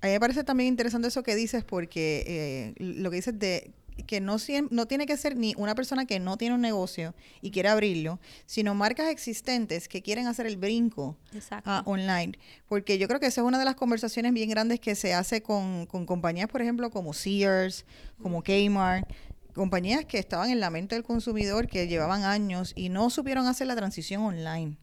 A 0.00 0.06
mí 0.06 0.12
me 0.12 0.20
parece 0.20 0.44
también 0.44 0.68
interesante 0.68 1.08
eso 1.08 1.22
que 1.22 1.34
dices 1.34 1.64
porque 1.64 2.24
eh, 2.26 2.74
lo 2.78 3.10
que 3.10 3.16
dices 3.16 3.38
de 3.38 3.72
que 4.06 4.20
no, 4.20 4.36
no 4.70 4.86
tiene 4.86 5.06
que 5.06 5.16
ser 5.16 5.36
ni 5.36 5.54
una 5.56 5.74
persona 5.74 6.06
que 6.06 6.20
no 6.20 6.36
tiene 6.36 6.54
un 6.54 6.60
negocio 6.60 7.14
y 7.40 7.50
quiere 7.50 7.68
abrirlo, 7.68 8.18
sino 8.46 8.74
marcas 8.74 9.08
existentes 9.08 9.88
que 9.88 10.02
quieren 10.02 10.26
hacer 10.26 10.46
el 10.46 10.56
brinco 10.56 11.16
a 11.64 11.82
online. 11.86 12.38
Porque 12.68 12.98
yo 12.98 13.08
creo 13.08 13.20
que 13.20 13.26
esa 13.26 13.40
es 13.40 13.46
una 13.46 13.58
de 13.58 13.64
las 13.64 13.74
conversaciones 13.74 14.32
bien 14.32 14.48
grandes 14.50 14.80
que 14.80 14.94
se 14.94 15.14
hace 15.14 15.42
con, 15.42 15.86
con 15.86 16.06
compañías, 16.06 16.48
por 16.48 16.62
ejemplo, 16.62 16.90
como 16.90 17.12
Sears, 17.12 17.84
como 18.22 18.42
Kmart, 18.42 19.08
compañías 19.54 20.04
que 20.04 20.18
estaban 20.18 20.50
en 20.50 20.60
la 20.60 20.70
mente 20.70 20.94
del 20.94 21.04
consumidor, 21.04 21.66
que 21.66 21.88
llevaban 21.88 22.22
años 22.24 22.72
y 22.76 22.88
no 22.88 23.10
supieron 23.10 23.46
hacer 23.46 23.66
la 23.66 23.76
transición 23.76 24.22
online. 24.22 24.76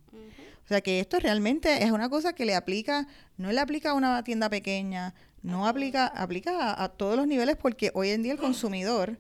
O 0.66 0.68
sea 0.68 0.82
que 0.82 1.00
esto 1.00 1.20
realmente 1.20 1.84
es 1.84 1.92
una 1.92 2.10
cosa 2.10 2.34
que 2.34 2.44
le 2.44 2.56
aplica, 2.56 3.08
no 3.38 3.52
le 3.52 3.60
aplica 3.60 3.92
a 3.92 3.94
una 3.94 4.24
tienda 4.24 4.50
pequeña, 4.50 5.14
no 5.46 5.68
aplica, 5.68 6.08
aplica 6.08 6.84
a, 6.84 6.90
todos 6.90 7.16
los 7.16 7.28
niveles 7.28 7.56
porque 7.56 7.92
hoy 7.94 8.10
en 8.10 8.24
día 8.24 8.34
el 8.34 8.40
consumidor 8.40 9.20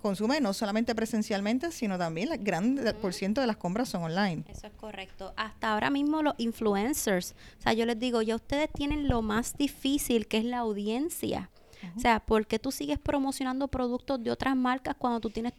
consume 0.00 0.40
no 0.40 0.54
solamente 0.54 0.94
presencialmente, 0.94 1.70
sino 1.70 1.98
también 1.98 2.32
el 2.32 2.38
gran 2.38 2.80
por 3.00 3.12
ciento 3.12 3.40
de 3.42 3.46
las 3.46 3.58
compras 3.58 3.90
son 3.90 4.02
online. 4.02 4.44
Eso 4.48 4.66
es 4.66 4.72
correcto. 4.72 5.34
Hasta 5.36 5.72
ahora 5.72 5.90
mismo 5.90 6.22
los 6.22 6.34
influencers, 6.38 7.34
o 7.58 7.62
sea, 7.62 7.72
yo 7.74 7.84
les 7.84 7.98
digo, 7.98 8.22
ya 8.22 8.36
ustedes 8.36 8.70
tienen 8.72 9.08
lo 9.08 9.20
más 9.20 9.56
difícil 9.56 10.26
que 10.26 10.38
es 10.38 10.44
la 10.44 10.58
audiencia. 10.58 11.50
O 11.94 12.00
sea, 12.00 12.20
¿por 12.20 12.46
qué 12.46 12.58
tú 12.58 12.72
sigues 12.72 12.98
promocionando 12.98 13.68
productos 13.68 14.22
de 14.22 14.30
otras 14.30 14.56
marcas 14.56 14.96
cuando 14.98 15.20
tú 15.20 15.30
tienes 15.30 15.52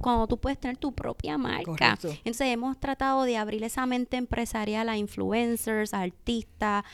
cuando 0.00 0.26
tú 0.26 0.38
puedes 0.38 0.58
tener 0.58 0.76
tu 0.76 0.92
propia 0.92 1.38
marca. 1.38 1.98
Entonces 2.02 2.48
hemos 2.48 2.78
tratado 2.78 3.24
de 3.24 3.36
abrir 3.36 3.62
esa 3.64 3.86
mente 3.86 4.16
empresarial 4.16 4.88
a 4.88 4.96
influencers, 4.96 5.94
a 5.94 6.00
artistas, 6.00 6.84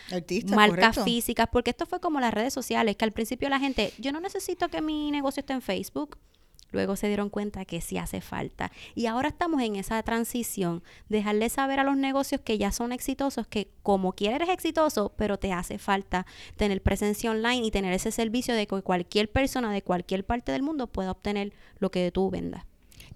marcas 0.55 1.03
físicas, 1.05 1.49
porque 1.51 1.71
esto 1.71 1.87
fue 1.87 2.01
como 2.01 2.21
las 2.21 2.35
redes 2.35 2.53
sociales, 2.53 2.97
que 2.97 3.05
al 3.05 3.13
principio 3.13 3.49
la 3.49 3.61
gente, 3.61 3.93
yo 3.99 4.13
no 4.13 4.21
necesito 4.21 4.69
que 4.69 4.83
mi 4.83 5.11
negocio 5.11 5.41
esté 5.41 5.53
en 5.53 5.63
Facebook. 5.63 6.19
Luego 6.73 6.97
se 6.97 7.07
dieron 7.07 7.31
cuenta 7.31 7.65
que 7.65 7.81
sí 7.81 7.97
hace 7.97 8.21
falta. 8.21 8.73
Y 8.95 9.07
ahora 9.07 9.29
estamos 9.29 9.63
en 9.63 9.77
esa 9.77 10.03
transición, 10.03 10.83
dejarle 11.09 11.49
saber 11.49 11.79
a 11.79 11.85
los 11.85 11.97
negocios 11.97 12.41
que 12.41 12.59
ya 12.59 12.73
son 12.73 12.93
exitosos, 12.93 13.47
que 13.47 13.71
como 13.83 14.13
quieres 14.13 14.37
eres 14.37 14.49
exitoso, 14.51 15.13
pero 15.17 15.39
te 15.39 15.53
hace 15.53 15.79
falta 15.79 16.27
tener 16.57 16.83
presencia 16.83 17.31
online 17.31 17.65
y 17.65 17.71
tener 17.71 17.93
ese 17.93 18.11
servicio 18.11 18.55
de 18.55 18.67
que 18.67 18.83
cualquier 18.83 19.31
persona 19.31 19.73
de 19.73 19.83
cualquier 19.83 20.27
parte 20.27 20.53
del 20.53 20.63
mundo 20.63 20.89
pueda 20.89 21.13
obtener 21.13 21.53
lo 21.79 21.91
que 21.91 22.11
tú 22.11 22.31
vendas. 22.31 22.65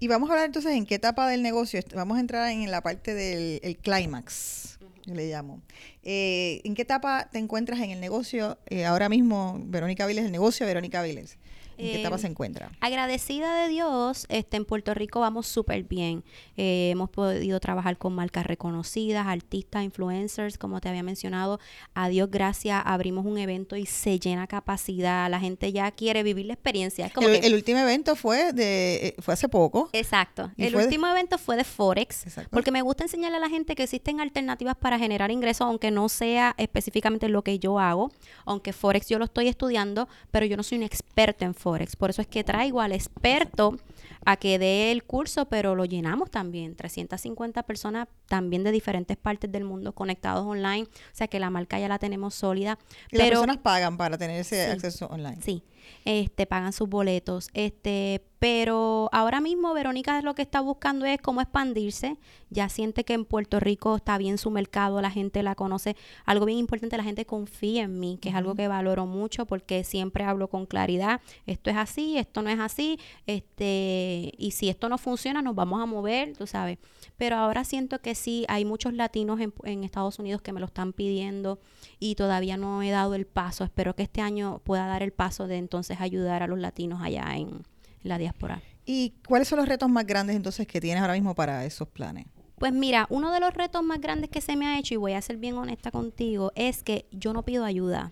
Y 0.02 0.08
vamos 0.08 0.30
a 0.30 0.32
hablar 0.32 0.46
entonces 0.46 0.72
en 0.72 0.86
qué 0.86 0.94
etapa 0.94 1.28
del 1.28 1.42
negocio. 1.42 1.78
Vamos 1.94 2.16
a 2.16 2.20
entrar 2.20 2.50
en 2.50 2.70
la 2.70 2.80
parte 2.80 3.12
del 3.12 3.60
el 3.62 3.76
clímax, 3.76 4.78
yo 5.04 5.14
le 5.14 5.28
llamo. 5.28 5.60
Eh, 6.02 6.62
¿En 6.64 6.74
qué 6.74 6.82
etapa 6.82 7.28
te 7.30 7.38
encuentras 7.38 7.80
en 7.80 7.90
el 7.90 8.00
negocio? 8.00 8.58
Eh, 8.70 8.86
ahora 8.86 9.10
mismo, 9.10 9.60
Verónica 9.66 10.06
Viles, 10.06 10.24
el 10.24 10.32
negocio 10.32 10.64
de 10.64 10.70
Verónica 10.70 11.02
Viles. 11.02 11.36
¿En 11.80 11.92
qué 11.92 12.00
etapa 12.00 12.18
se 12.18 12.26
em, 12.26 12.32
encuentra? 12.32 12.70
Agradecida 12.80 13.62
de 13.62 13.68
Dios, 13.68 14.26
este, 14.28 14.56
en 14.56 14.64
Puerto 14.64 14.94
Rico 14.94 15.20
vamos 15.20 15.46
súper 15.46 15.82
bien. 15.84 16.24
Eh, 16.56 16.90
hemos 16.90 17.10
podido 17.10 17.58
trabajar 17.60 17.96
con 17.98 18.14
marcas 18.14 18.46
reconocidas, 18.46 19.26
artistas, 19.26 19.84
influencers, 19.84 20.58
como 20.58 20.80
te 20.80 20.88
había 20.88 21.02
mencionado. 21.02 21.60
A 21.94 22.08
Dios 22.08 22.30
gracias, 22.30 22.82
abrimos 22.84 23.24
un 23.26 23.38
evento 23.38 23.76
y 23.76 23.86
se 23.86 24.18
llena 24.18 24.46
capacidad. 24.46 25.30
La 25.30 25.40
gente 25.40 25.72
ya 25.72 25.90
quiere 25.90 26.22
vivir 26.22 26.46
la 26.46 26.54
experiencia. 26.54 27.10
el, 27.20 27.54
último 27.54 27.78
evento 27.80 28.16
fue 28.16 28.52
de 28.52 29.08
eh, 29.08 29.14
fue 29.20 29.34
hace 29.34 29.48
poco. 29.48 29.88
Exacto. 29.92 30.50
El 30.56 30.76
último 30.76 31.06
evento 31.06 31.38
fue 31.38 31.56
de 31.56 31.64
Forex, 31.64 32.24
porque 32.50 32.70
me 32.70 32.82
gusta 32.82 33.04
enseñarle 33.04 33.38
a 33.38 33.40
la 33.40 33.48
gente 33.48 33.74
que 33.74 33.84
existen 33.84 34.20
alternativas 34.20 34.76
para 34.76 34.98
generar 34.98 35.30
ingresos, 35.30 35.66
aunque 35.66 35.90
no 35.90 36.08
sea 36.08 36.54
específicamente 36.58 37.28
lo 37.28 37.42
que 37.42 37.58
yo 37.58 37.78
hago. 37.78 38.10
Aunque 38.44 38.72
Forex 38.72 39.08
yo 39.08 39.18
lo 39.18 39.24
estoy 39.24 39.48
estudiando, 39.48 40.08
pero 40.30 40.46
yo 40.46 40.56
no 40.56 40.62
soy 40.62 40.78
un 40.78 40.84
experto 40.84 41.44
en 41.44 41.54
Forex. 41.54 41.69
Por 41.98 42.10
eso 42.10 42.22
es 42.22 42.28
que 42.28 42.44
traigo 42.44 42.80
al 42.80 42.92
experto 42.92 43.76
a 44.24 44.36
que 44.36 44.58
dé 44.58 44.92
el 44.92 45.04
curso, 45.04 45.46
pero 45.46 45.74
lo 45.74 45.84
llenamos 45.84 46.30
también. 46.30 46.76
350 46.76 47.62
personas 47.62 48.08
también 48.26 48.64
de 48.64 48.72
diferentes 48.72 49.16
partes 49.16 49.50
del 49.50 49.64
mundo 49.64 49.92
conectados 49.92 50.46
online. 50.46 50.84
O 50.84 50.88
sea 51.12 51.28
que 51.28 51.40
la 51.40 51.50
marca 51.50 51.78
ya 51.78 51.88
la 51.88 51.98
tenemos 51.98 52.34
sólida. 52.34 52.78
¿Y 53.10 53.16
las 53.16 53.28
personas 53.28 53.58
pagan 53.58 53.96
para 53.96 54.18
tener 54.18 54.40
ese 54.40 54.70
acceso 54.70 55.06
online? 55.06 55.38
Sí 55.42 55.62
este, 56.04 56.46
pagan 56.46 56.72
sus 56.72 56.88
boletos. 56.88 57.48
Este, 57.54 58.22
pero 58.40 59.10
ahora 59.12 59.42
mismo 59.42 59.74
Verónica 59.74 60.22
lo 60.22 60.34
que 60.34 60.40
está 60.40 60.62
buscando 60.62 61.04
es 61.04 61.20
cómo 61.20 61.42
expandirse. 61.42 62.16
Ya 62.48 62.70
siente 62.70 63.04
que 63.04 63.12
en 63.12 63.26
Puerto 63.26 63.60
Rico 63.60 63.96
está 63.96 64.16
bien 64.16 64.38
su 64.38 64.50
mercado, 64.50 65.02
la 65.02 65.10
gente 65.10 65.42
la 65.42 65.54
conoce. 65.54 65.94
Algo 66.24 66.46
bien 66.46 66.58
importante, 66.58 66.96
la 66.96 67.04
gente 67.04 67.26
confía 67.26 67.82
en 67.82 68.00
mí, 68.00 68.18
que 68.20 68.30
es 68.30 68.34
algo 68.34 68.54
que 68.54 68.66
valoro 68.66 69.04
mucho 69.04 69.44
porque 69.44 69.84
siempre 69.84 70.24
hablo 70.24 70.48
con 70.48 70.64
claridad. 70.64 71.20
Esto 71.46 71.68
es 71.68 71.76
así, 71.76 72.16
esto 72.16 72.40
no 72.40 72.48
es 72.48 72.58
así. 72.58 72.98
Este, 73.26 74.32
y 74.38 74.52
si 74.52 74.70
esto 74.70 74.88
no 74.88 74.96
funciona, 74.96 75.42
nos 75.42 75.54
vamos 75.54 75.82
a 75.82 75.86
mover, 75.86 76.34
tú 76.34 76.46
sabes. 76.46 76.78
Pero 77.18 77.36
ahora 77.36 77.64
siento 77.64 78.00
que 78.00 78.14
sí, 78.14 78.46
hay 78.48 78.64
muchos 78.64 78.94
latinos 78.94 79.38
en, 79.40 79.52
en 79.64 79.84
Estados 79.84 80.18
Unidos 80.18 80.40
que 80.40 80.54
me 80.54 80.60
lo 80.60 80.66
están 80.66 80.94
pidiendo 80.94 81.58
y 81.98 82.14
todavía 82.14 82.56
no 82.56 82.82
he 82.82 82.90
dado 82.90 83.14
el 83.14 83.26
paso. 83.26 83.64
Espero 83.64 83.94
que 83.94 84.02
este 84.02 84.22
año 84.22 84.62
pueda 84.64 84.86
dar 84.86 85.02
el 85.02 85.12
paso 85.12 85.46
de 85.46 85.58
entonces 85.70 86.00
ayudar 86.00 86.42
a 86.42 86.48
los 86.48 86.58
latinos 86.58 87.00
allá 87.00 87.36
en 87.36 87.62
la 88.02 88.18
diáspora. 88.18 88.60
¿Y 88.84 89.14
cuáles 89.28 89.46
son 89.46 89.60
los 89.60 89.68
retos 89.68 89.88
más 89.88 90.04
grandes 90.04 90.34
entonces 90.34 90.66
que 90.66 90.80
tienes 90.80 91.00
ahora 91.00 91.12
mismo 91.12 91.32
para 91.36 91.64
esos 91.64 91.86
planes? 91.86 92.26
Pues 92.58 92.72
mira, 92.72 93.06
uno 93.08 93.30
de 93.30 93.38
los 93.38 93.54
retos 93.54 93.84
más 93.84 94.00
grandes 94.00 94.30
que 94.30 94.40
se 94.40 94.56
me 94.56 94.66
ha 94.66 94.80
hecho, 94.80 94.94
y 94.94 94.96
voy 94.96 95.12
a 95.12 95.22
ser 95.22 95.36
bien 95.36 95.56
honesta 95.56 95.92
contigo, 95.92 96.50
es 96.56 96.82
que 96.82 97.06
yo 97.12 97.32
no 97.32 97.44
pido 97.44 97.64
ayuda. 97.64 98.10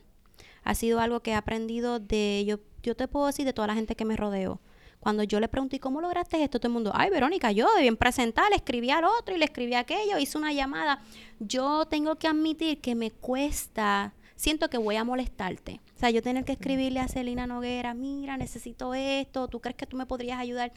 Ha 0.63 0.77
sido 0.77 1.01
algo 1.01 1.19
que 1.21 1.33
he 1.33 1.35
aprendido 1.35 1.99
de, 1.99 2.45
yo, 2.47 2.61
yo 2.85 2.95
te 2.95 3.09
puedo 3.09 3.27
decir, 3.27 3.45
de 3.45 3.53
toda 3.53 3.67
la 3.67 3.75
gente 3.75 3.97
que 3.97 4.05
me 4.05 4.17
rodeo. 4.17 4.61
Cuando 5.01 5.25
yo 5.25 5.41
le 5.41 5.49
pregunté, 5.49 5.81
¿cómo 5.81 6.01
lograste 6.01 6.43
esto? 6.43 6.61
Todo 6.61 6.69
el 6.69 6.75
mundo, 6.75 6.93
ay, 6.95 7.11
Verónica, 7.11 7.51
yo 7.51 7.67
de 7.75 7.83
bien 7.83 7.97
presentar, 7.97 8.49
le 8.51 8.57
escribí 8.57 8.91
al 8.91 9.05
otro 9.05 9.35
y 9.35 9.39
le 9.39 9.47
escribí 9.47 9.75
aquello, 9.75 10.17
hice 10.19 10.39
una 10.39 10.53
llamada. 10.53 11.03
Yo 11.41 11.87
tengo 11.87 12.17
que 12.17 12.29
admitir 12.29 12.81
que 12.81 12.95
me 12.95 13.11
cuesta, 13.11 14.15
siento 14.39 14.71
que 14.71 14.79
voy 14.79 14.97
a 14.97 15.05
molestarte. 15.05 15.81
O 15.97 15.99
sea, 15.99 16.11
yo 16.11 16.23
tener 16.23 16.45
que 16.45 16.53
escribirle 16.53 17.01
a 17.01 17.09
Celina 17.09 17.47
Noguera, 17.47 17.93
mira, 17.93 18.37
necesito 18.37 18.95
esto, 18.95 19.49
¿tú 19.49 19.61
crees 19.61 19.77
que 19.77 19.87
tú 19.87 19.97
me 19.97 20.07
podrías 20.07 20.39
ayudar? 20.39 20.73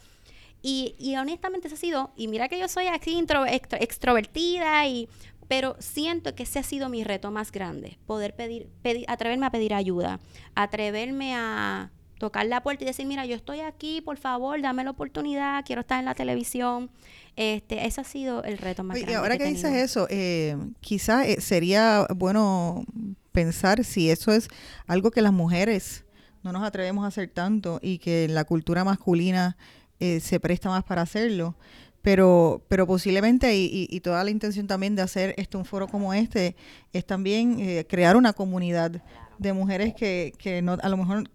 Y, 0.64 0.96
y 0.98 1.16
honestamente 1.16 1.68
eso 1.68 1.76
ha 1.76 1.80
sido, 1.80 2.12
y 2.16 2.28
mira 2.28 2.50
que 2.50 2.60
yo 2.60 2.68
soy 2.68 2.88
así 2.88 3.12
intro, 3.12 3.46
extrovertida 3.46 4.86
y 4.88 5.08
pero 5.48 5.76
siento 5.80 6.34
que 6.34 6.44
ese 6.44 6.60
ha 6.60 6.64
sido 6.64 6.88
mi 6.88 7.04
reto 7.04 7.30
más 7.30 7.52
grande, 7.52 7.98
poder 8.06 8.36
pedir, 8.36 8.70
pedir, 8.82 9.06
atreverme 9.10 9.46
a 9.46 9.52
pedir 9.52 9.74
ayuda, 9.74 10.20
atreverme 10.56 11.36
a, 11.36 11.92
tocar 12.22 12.46
la 12.46 12.62
puerta 12.62 12.84
y 12.84 12.88
decir, 12.88 13.08
mira, 13.08 13.26
yo 13.26 13.36
estoy 13.36 13.62
aquí, 13.62 14.00
por 14.00 14.16
favor, 14.16 14.62
dame 14.62 14.84
la 14.84 14.92
oportunidad, 14.92 15.66
quiero 15.66 15.82
estar 15.82 15.98
en 15.98 16.06
la 16.06 16.14
televisión. 16.14 16.92
Este, 17.36 17.88
ese 17.88 18.00
ha 18.00 18.04
sido 18.04 18.44
el 18.44 18.60
reto 18.60 18.84
más 18.84 18.96
grande. 18.96 19.12
Y 19.12 19.16
ahora 19.16 19.40
que, 19.40 19.46
dices 19.46 19.74
eso, 19.74 20.06
eh, 20.12 20.56
quizás 20.82 21.26
eh, 21.26 21.42
sería 21.42 22.06
bueno 22.16 22.86
pensar 23.32 23.84
si 23.84 24.10
eso 24.10 24.32
es 24.32 24.48
algo 24.88 25.12
que 25.12 25.22
las 25.22 25.34
mujeres 25.34 26.06
no 26.44 26.52
nos 26.52 26.64
atrevemos 26.64 27.06
a 27.06 27.08
hacer 27.08 27.30
tanto 27.30 27.80
y 27.82 28.00
que 28.00 28.28
la 28.28 28.46
cultura 28.46 28.84
masculina 28.84 29.58
eh, 30.00 30.20
se 30.20 30.40
presta 30.40 30.70
más 30.70 30.84
para 30.84 31.02
hacerlo. 31.02 31.56
Pero, 32.02 32.66
pero 32.68 32.88
posiblemente, 32.88 33.56
y, 33.56 33.88
y, 33.88 34.00
toda 34.00 34.24
la 34.24 34.32
intención 34.32 34.66
también 34.66 34.96
de 34.96 35.04
hacer 35.04 35.36
esto, 35.38 35.60
un 35.60 35.66
foro 35.66 35.88
como 35.88 36.16
este, 36.16 36.56
es 36.94 37.06
también 37.06 37.60
eh, 37.60 37.86
crear 37.88 38.16
una 38.16 38.34
comunidad 38.34 39.04
de 39.38 39.54
mujeres 39.54 39.94
que, 39.94 40.34
que 40.40 40.64
no, 40.64 40.78
a 40.82 40.90
lo 40.90 40.98
mejor 40.98 41.30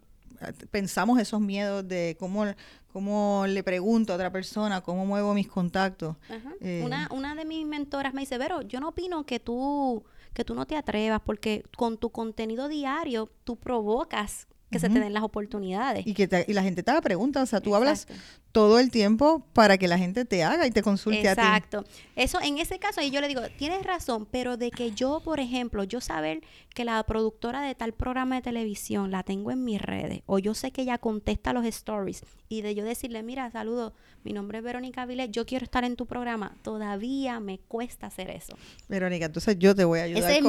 pensamos 0.73 1.19
esos 1.21 1.41
miedos 1.41 1.87
de 1.87 2.17
cómo, 2.19 2.45
cómo 2.93 3.45
le 3.47 3.62
pregunto 3.62 4.12
a 4.12 4.17
otra 4.17 4.31
persona, 4.31 4.81
cómo 4.81 5.07
muevo 5.07 5.35
mis 5.35 5.49
contactos. 5.49 6.17
Eh, 6.61 6.83
una, 6.85 7.09
una 7.12 7.35
de 7.35 7.45
mis 7.45 7.67
mentoras 7.67 8.15
me 8.15 8.23
dice, 8.23 8.38
Vero, 8.38 8.62
yo 8.62 8.81
no 8.81 8.88
opino 8.88 9.25
que 9.25 9.41
tú, 9.41 10.05
que 10.37 10.45
tú 10.45 10.55
no 10.55 10.66
te 10.66 10.76
atrevas 10.76 11.23
porque 11.25 11.64
con 11.78 11.97
tu 11.97 12.11
contenido 12.11 12.69
diario 12.69 13.31
tú 13.45 13.57
provocas 13.57 14.47
que 14.70 14.80
se 14.80 14.88
te 14.88 14.99
den 14.99 15.12
las 15.12 15.23
oportunidades. 15.23 16.06
Y 16.06 16.14
que 16.14 16.44
y 16.46 16.52
la 16.52 16.62
gente 16.62 16.82
te 16.82 16.90
haga 16.90 17.00
preguntas, 17.00 17.44
o 17.44 17.46
sea, 17.46 17.61
tú 17.61 17.75
hablas 17.76 18.08
todo 18.50 18.78
el 18.78 18.90
tiempo 18.90 19.46
para 19.52 19.78
que 19.78 19.87
la 19.87 19.99
gente 19.99 20.25
te 20.25 20.42
haga 20.42 20.66
y 20.66 20.70
te 20.70 20.82
consulte 20.82 21.28
a 21.28 21.35
ti. 21.35 21.40
Exacto. 21.40 21.85
Eso, 22.16 22.40
en 22.40 22.58
ese 22.58 22.78
caso, 22.78 23.00
y 23.00 23.11
yo 23.11 23.20
le 23.20 23.28
digo, 23.28 23.42
tienes 23.58 23.85
razón, 23.85 24.26
pero 24.30 24.56
de 24.56 24.70
que 24.70 24.92
yo, 24.92 25.20
por 25.20 25.40
ejemplo, 25.40 25.85
yo 25.85 26.00
saber 26.00 26.40
que 26.75 26.85
la 26.85 27.02
productora 27.04 27.61
de 27.61 27.75
tal 27.75 27.92
programa 27.92 28.37
de 28.37 28.42
televisión 28.42 29.11
la 29.11 29.23
tengo 29.23 29.50
en 29.50 29.62
mis 29.64 29.80
redes, 29.80 30.23
o 30.26 30.38
yo 30.38 30.54
sé 30.54 30.73
que 30.73 30.82
ella 30.82 30.99
contesta 30.99 31.52
los 31.52 31.64
stories, 31.66 32.25
y 32.49 32.62
de 32.62 32.75
yo 32.75 32.85
decirle, 32.85 33.23
mira, 33.23 33.50
saludo, 33.50 33.92
mi 34.25 34.32
nombre 34.32 34.58
es 34.58 34.64
Verónica 34.64 35.06
Viles, 35.06 35.30
yo 35.30 35.46
quiero 35.46 35.64
estar 35.64 35.85
en 35.85 35.94
tu 35.94 36.06
programa, 36.06 36.56
todavía 36.62 37.38
me 37.40 37.58
cuesta 37.58 38.08
hacer 38.08 38.30
eso. 38.30 38.56
Verónica, 38.88 39.26
entonces 39.26 39.58
yo 39.58 39.75
te 39.75 39.85
voy 39.85 40.00
a 40.00 40.04
ayudar 40.04 40.42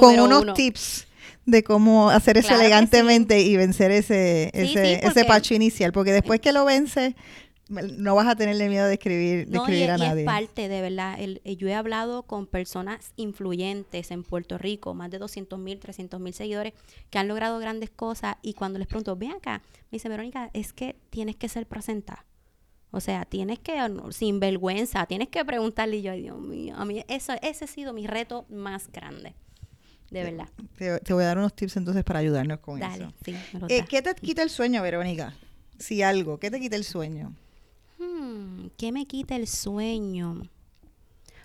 con, 0.00 0.18
unos 0.18 0.54
tips 0.54 1.06
de 1.46 1.62
cómo 1.62 2.10
hacer 2.10 2.38
eso 2.38 2.54
elegantemente 2.54 3.40
y 3.40 3.56
vencer 3.56 3.90
ese, 3.90 4.50
ese, 4.52 5.04
ese 5.06 5.24
pacho 5.24 5.54
inicial, 5.54 5.92
porque 5.92 6.12
después 6.12 6.40
que 6.40 6.52
lo 6.52 6.64
vence, 6.64 7.14
no 7.72 8.14
vas 8.14 8.26
a 8.26 8.36
tenerle 8.36 8.68
miedo 8.68 8.86
de 8.86 8.94
escribir, 8.94 9.46
de 9.46 9.56
no, 9.56 9.60
y, 9.60 9.62
escribir 9.62 9.90
a 9.90 9.96
y 9.96 10.00
nadie. 10.00 10.20
es 10.22 10.26
parte, 10.26 10.68
de 10.68 10.80
verdad. 10.80 11.18
El, 11.18 11.40
eh, 11.44 11.56
yo 11.56 11.68
he 11.68 11.74
hablado 11.74 12.24
con 12.24 12.46
personas 12.46 13.12
influyentes 13.16 14.10
en 14.10 14.24
Puerto 14.24 14.58
Rico, 14.58 14.94
más 14.94 15.10
de 15.10 15.18
200 15.18 15.58
mil, 15.58 15.78
300 15.78 16.20
mil 16.20 16.34
seguidores, 16.34 16.74
que 17.10 17.18
han 17.18 17.28
logrado 17.28 17.58
grandes 17.58 17.90
cosas. 17.90 18.36
Y 18.42 18.54
cuando 18.54 18.78
les 18.78 18.88
pregunto, 18.88 19.16
ven 19.16 19.32
acá, 19.32 19.62
me 19.90 19.96
dice 19.96 20.08
Verónica, 20.08 20.50
es 20.52 20.72
que 20.72 20.96
tienes 21.10 21.36
que 21.36 21.48
ser 21.48 21.66
presentada. 21.66 22.26
O 22.90 23.00
sea, 23.00 23.24
tienes 23.24 23.58
que, 23.58 23.74
sin 24.10 24.38
vergüenza, 24.38 25.06
tienes 25.06 25.28
que 25.28 25.44
preguntarle. 25.44 25.98
Y 25.98 26.02
yo, 26.02 26.12
ay, 26.12 26.22
Dios 26.22 26.38
mío, 26.38 26.74
a 26.76 26.84
mí 26.84 27.02
eso, 27.08 27.32
ese 27.40 27.64
ha 27.64 27.68
sido 27.68 27.94
mi 27.94 28.06
reto 28.06 28.44
más 28.50 28.92
grande. 28.92 29.34
De 30.12 30.22
verdad. 30.24 30.48
Te, 30.76 31.00
te 31.00 31.12
voy 31.14 31.24
a 31.24 31.28
dar 31.28 31.38
unos 31.38 31.54
tips 31.54 31.76
entonces 31.78 32.04
para 32.04 32.18
ayudarnos 32.18 32.58
con 32.60 32.78
Dale, 32.78 33.04
eso. 33.04 33.12
sí, 33.24 33.34
me 33.54 33.60
lo 33.60 33.66
Eh. 33.68 33.84
¿Qué 33.88 34.02
te 34.02 34.14
quita 34.14 34.42
el 34.42 34.50
sueño, 34.50 34.82
Verónica? 34.82 35.34
Si 35.78 36.02
algo, 36.02 36.38
¿qué 36.38 36.50
te 36.50 36.60
quita 36.60 36.76
el 36.76 36.84
sueño? 36.84 37.34
Hmm, 37.98 38.66
¿Qué 38.76 38.92
me 38.92 39.06
quita 39.06 39.36
el 39.36 39.46
sueño? 39.48 40.42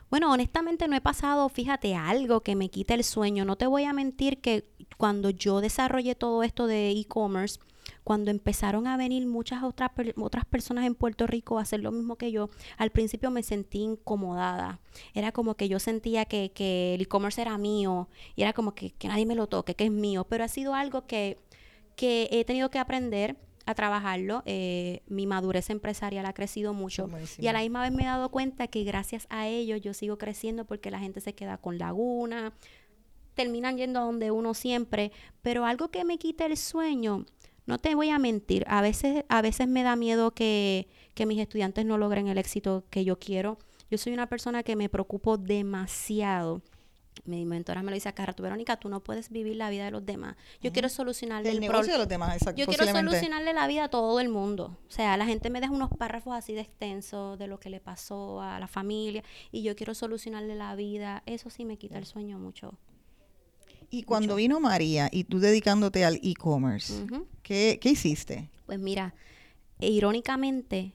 Bueno, 0.09 0.31
honestamente 0.31 0.87
no 0.87 0.95
he 0.95 1.01
pasado, 1.01 1.47
fíjate, 1.49 1.95
algo 1.95 2.41
que 2.41 2.55
me 2.55 2.69
quita 2.69 2.93
el 2.93 3.03
sueño. 3.03 3.45
No 3.45 3.55
te 3.55 3.67
voy 3.67 3.83
a 3.83 3.93
mentir 3.93 4.39
que 4.39 4.65
cuando 4.97 5.29
yo 5.29 5.59
desarrollé 5.61 6.15
todo 6.15 6.43
esto 6.43 6.67
de 6.67 6.91
e-commerce, 6.91 7.59
cuando 8.07 8.31
empezaron 8.31 8.87
a 8.87 8.95
venir 8.95 9.27
muchas 9.27 9.63
otras, 9.63 9.91
otras 10.15 10.45
personas 10.45 10.85
en 10.85 10.95
Puerto 10.95 11.27
Rico 11.27 11.59
a 11.59 11.63
hacer 11.63 11.81
lo 11.81 11.91
mismo 11.91 12.15
que 12.15 12.31
yo, 12.31 12.49
al 12.77 12.89
principio 12.89 13.31
me 13.31 13.43
sentí 13.43 13.79
incomodada. 13.79 14.79
Era 15.13 15.33
como 15.33 15.55
que 15.55 15.67
yo 15.67 15.77
sentía 15.77 16.23
que, 16.23 16.53
que 16.53 16.95
el 16.95 17.01
e-commerce 17.01 17.41
era 17.41 17.57
mío 17.57 18.07
y 18.37 18.43
era 18.43 18.53
como 18.53 18.73
que, 18.73 18.91
que 18.91 19.09
nadie 19.09 19.25
me 19.25 19.35
lo 19.35 19.47
toque, 19.47 19.75
que 19.75 19.83
es 19.83 19.91
mío. 19.91 20.23
Pero 20.23 20.45
ha 20.45 20.47
sido 20.47 20.73
algo 20.73 21.05
que, 21.05 21.37
que 21.97 22.29
he 22.31 22.45
tenido 22.45 22.71
que 22.71 22.79
aprender 22.79 23.35
a 23.65 23.75
trabajarlo. 23.75 24.41
Eh, 24.45 25.01
mi 25.07 25.27
madurez 25.27 25.69
empresarial 25.69 26.25
ha 26.27 26.33
crecido 26.33 26.73
mucho. 26.73 27.09
Buenísimo. 27.09 27.43
Y 27.43 27.49
a 27.49 27.51
la 27.51 27.59
misma 27.59 27.81
vez 27.81 27.91
me 27.91 28.03
he 28.03 28.05
dado 28.05 28.29
cuenta 28.29 28.67
que 28.67 28.85
gracias 28.85 29.27
a 29.29 29.49
ello 29.49 29.75
yo 29.75 29.93
sigo 29.93 30.17
creciendo 30.17 30.63
porque 30.63 30.91
la 30.91 30.99
gente 30.99 31.19
se 31.19 31.35
queda 31.35 31.57
con 31.57 31.77
laguna, 31.77 32.53
terminan 33.37 33.77
yendo 33.77 33.99
a 33.99 34.03
donde 34.03 34.31
uno 34.31 34.53
siempre, 34.53 35.11
pero 35.41 35.63
algo 35.63 35.89
que 35.89 36.03
me 36.03 36.17
quita 36.17 36.47
el 36.47 36.57
sueño, 36.57 37.25
no 37.67 37.77
te 37.77 37.93
voy 37.95 38.09
a 38.09 38.17
mentir, 38.17 38.65
a 38.67 38.81
veces, 38.81 39.25
a 39.27 39.41
veces 39.41 39.67
me 39.67 39.83
da 39.83 39.95
miedo 39.95 40.31
que, 40.31 40.87
que 41.13 41.25
mis 41.25 41.39
estudiantes 41.39 41.85
no 41.85 41.97
logren 41.97 42.27
el 42.29 42.37
éxito 42.37 42.85
que 42.89 43.03
yo 43.03 43.19
quiero. 43.19 43.59
Yo 43.91 43.97
soy 43.97 44.13
una 44.13 44.27
persona 44.27 44.63
que 44.63 44.75
me 44.75 44.89
preocupo 44.89 45.37
demasiado. 45.37 46.61
Mi 47.25 47.45
mentora 47.45 47.83
me 47.83 47.91
lo 47.91 47.95
dice 47.95 48.07
acá 48.07 48.25
rato, 48.25 48.41
Verónica, 48.41 48.77
tú 48.77 48.87
no 48.87 49.03
puedes 49.03 49.29
vivir 49.29 49.57
la 49.57 49.69
vida 49.69 49.83
de 49.83 49.91
los 49.91 50.05
demás. 50.05 50.37
Yo 50.61 50.71
quiero 50.71 50.87
solucionarle 50.87 51.49
El 51.49 51.55
el, 51.55 51.61
negocio 51.61 51.93
de 51.93 51.99
los 51.99 52.07
demás, 52.07 52.37
exacto. 52.37 52.59
Yo 52.59 52.67
quiero 52.67 52.85
solucionarle 52.85 53.53
la 53.53 53.67
vida 53.67 53.85
a 53.85 53.89
todo 53.89 54.19
el 54.21 54.29
mundo. 54.29 54.77
O 54.87 54.91
sea, 54.91 55.17
la 55.17 55.25
gente 55.25 55.49
me 55.49 55.59
deja 55.59 55.73
unos 55.73 55.89
párrafos 55.89 56.33
así 56.35 56.53
de 56.53 56.61
extensos 56.61 57.37
de 57.37 57.47
lo 57.47 57.59
que 57.59 57.69
le 57.69 57.81
pasó 57.81 58.41
a 58.41 58.59
la 58.59 58.67
familia 58.67 59.23
y 59.51 59.63
yo 59.63 59.75
quiero 59.75 59.93
solucionarle 59.93 60.55
la 60.55 60.73
vida. 60.75 61.23
Eso 61.25 61.49
sí 61.49 61.65
me 61.65 61.77
quita 61.77 61.97
el 61.97 62.05
sueño 62.05 62.39
mucho. 62.39 62.77
Y 63.89 64.03
cuando 64.03 64.33
mucho. 64.33 64.37
vino 64.37 64.59
María 64.59 65.09
y 65.11 65.23
tú 65.23 65.39
dedicándote 65.39 66.03
al 66.03 66.19
e-commerce. 66.23 67.05
¿qué, 67.41 67.79
qué 67.81 67.89
hiciste? 67.89 68.49
Pues 68.65 68.79
mira, 68.79 69.13
e 69.79 69.89
irónicamente, 69.89 70.93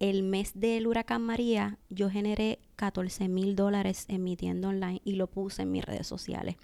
el 0.00 0.24
mes 0.24 0.52
del 0.54 0.88
huracán 0.88 1.22
María, 1.22 1.78
yo 1.88 2.10
generé 2.10 2.58
14 2.76 3.28
mil 3.28 3.54
dólares 3.54 4.06
en 4.08 4.24
mi 4.24 4.36
tienda 4.36 4.68
online 4.68 5.00
y 5.04 5.12
lo 5.12 5.28
puse 5.28 5.62
en 5.62 5.70
mis 5.70 5.84
redes 5.84 6.08
sociales. 6.08 6.56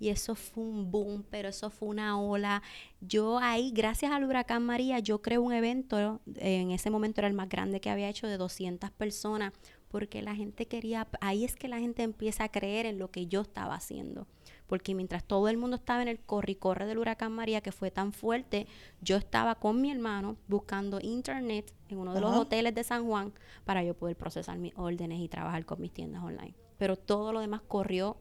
Y 0.00 0.08
eso 0.08 0.34
fue 0.34 0.64
un 0.64 0.90
boom, 0.90 1.24
pero 1.30 1.50
eso 1.50 1.68
fue 1.68 1.88
una 1.90 2.18
ola. 2.18 2.62
Yo 3.02 3.38
ahí, 3.38 3.70
gracias 3.70 4.10
al 4.10 4.24
huracán 4.24 4.64
María, 4.64 4.98
yo 4.98 5.20
creé 5.20 5.38
un 5.38 5.52
evento, 5.52 6.20
en 6.36 6.70
ese 6.70 6.90
momento 6.90 7.20
era 7.20 7.28
el 7.28 7.34
más 7.34 7.50
grande 7.50 7.80
que 7.80 7.90
había 7.90 8.08
hecho, 8.08 8.26
de 8.26 8.38
200 8.38 8.90
personas, 8.90 9.52
porque 9.88 10.22
la 10.22 10.34
gente 10.34 10.66
quería, 10.66 11.06
ahí 11.20 11.44
es 11.44 11.54
que 11.54 11.68
la 11.68 11.78
gente 11.78 12.02
empieza 12.02 12.44
a 12.44 12.48
creer 12.48 12.86
en 12.86 12.98
lo 12.98 13.10
que 13.10 13.26
yo 13.26 13.42
estaba 13.42 13.74
haciendo. 13.74 14.26
Porque 14.70 14.94
mientras 14.94 15.24
todo 15.24 15.48
el 15.48 15.56
mundo 15.56 15.74
estaba 15.74 16.00
en 16.00 16.06
el 16.06 16.20
corre 16.20 16.52
y 16.52 16.54
corre 16.54 16.86
del 16.86 16.98
huracán 16.98 17.32
María, 17.32 17.60
que 17.60 17.72
fue 17.72 17.90
tan 17.90 18.12
fuerte, 18.12 18.68
yo 19.00 19.16
estaba 19.16 19.56
con 19.56 19.80
mi 19.80 19.90
hermano 19.90 20.36
buscando 20.46 21.00
internet 21.02 21.74
en 21.88 21.98
uno 21.98 22.14
de 22.14 22.20
los 22.20 22.32
hoteles 22.36 22.72
de 22.72 22.84
San 22.84 23.04
Juan 23.04 23.32
para 23.64 23.82
yo 23.82 23.94
poder 23.94 24.16
procesar 24.16 24.58
mis 24.58 24.72
órdenes 24.76 25.18
y 25.18 25.28
trabajar 25.28 25.64
con 25.64 25.80
mis 25.80 25.92
tiendas 25.92 26.22
online. 26.22 26.54
Pero 26.78 26.96
todo 26.96 27.32
lo 27.32 27.40
demás 27.40 27.62
corrió 27.66 28.16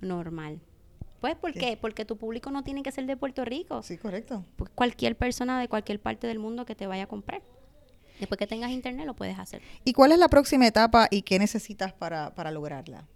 normal. 0.00 0.60
Pues, 1.20 1.34
¿por 1.34 1.52
Sí. 1.52 1.58
qué? 1.58 1.76
Porque 1.76 2.04
tu 2.04 2.16
público 2.16 2.52
no 2.52 2.62
tiene 2.62 2.84
que 2.84 2.92
ser 2.92 3.04
de 3.06 3.16
Puerto 3.16 3.44
Rico. 3.44 3.82
Sí, 3.82 3.98
correcto. 3.98 4.44
Pues 4.54 4.70
cualquier 4.72 5.16
persona 5.16 5.58
de 5.58 5.68
cualquier 5.68 6.00
parte 6.00 6.28
del 6.28 6.38
mundo 6.38 6.64
que 6.64 6.76
te 6.76 6.86
vaya 6.86 7.02
a 7.02 7.06
comprar. 7.08 7.42
Después 8.20 8.38
que 8.38 8.46
tengas 8.46 8.70
internet 8.70 9.04
lo 9.04 9.14
puedes 9.14 9.36
hacer. 9.36 9.62
¿Y 9.84 9.94
cuál 9.94 10.12
es 10.12 10.18
la 10.20 10.28
próxima 10.28 10.64
etapa 10.68 11.08
y 11.10 11.22
qué 11.22 11.40
necesitas 11.40 11.92
para, 11.92 12.36
para 12.36 12.52
lograrla? 12.52 13.08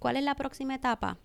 ¿Cuál 0.00 0.16
es 0.16 0.22
la 0.22 0.36
próxima 0.36 0.76
etapa? 0.76 1.18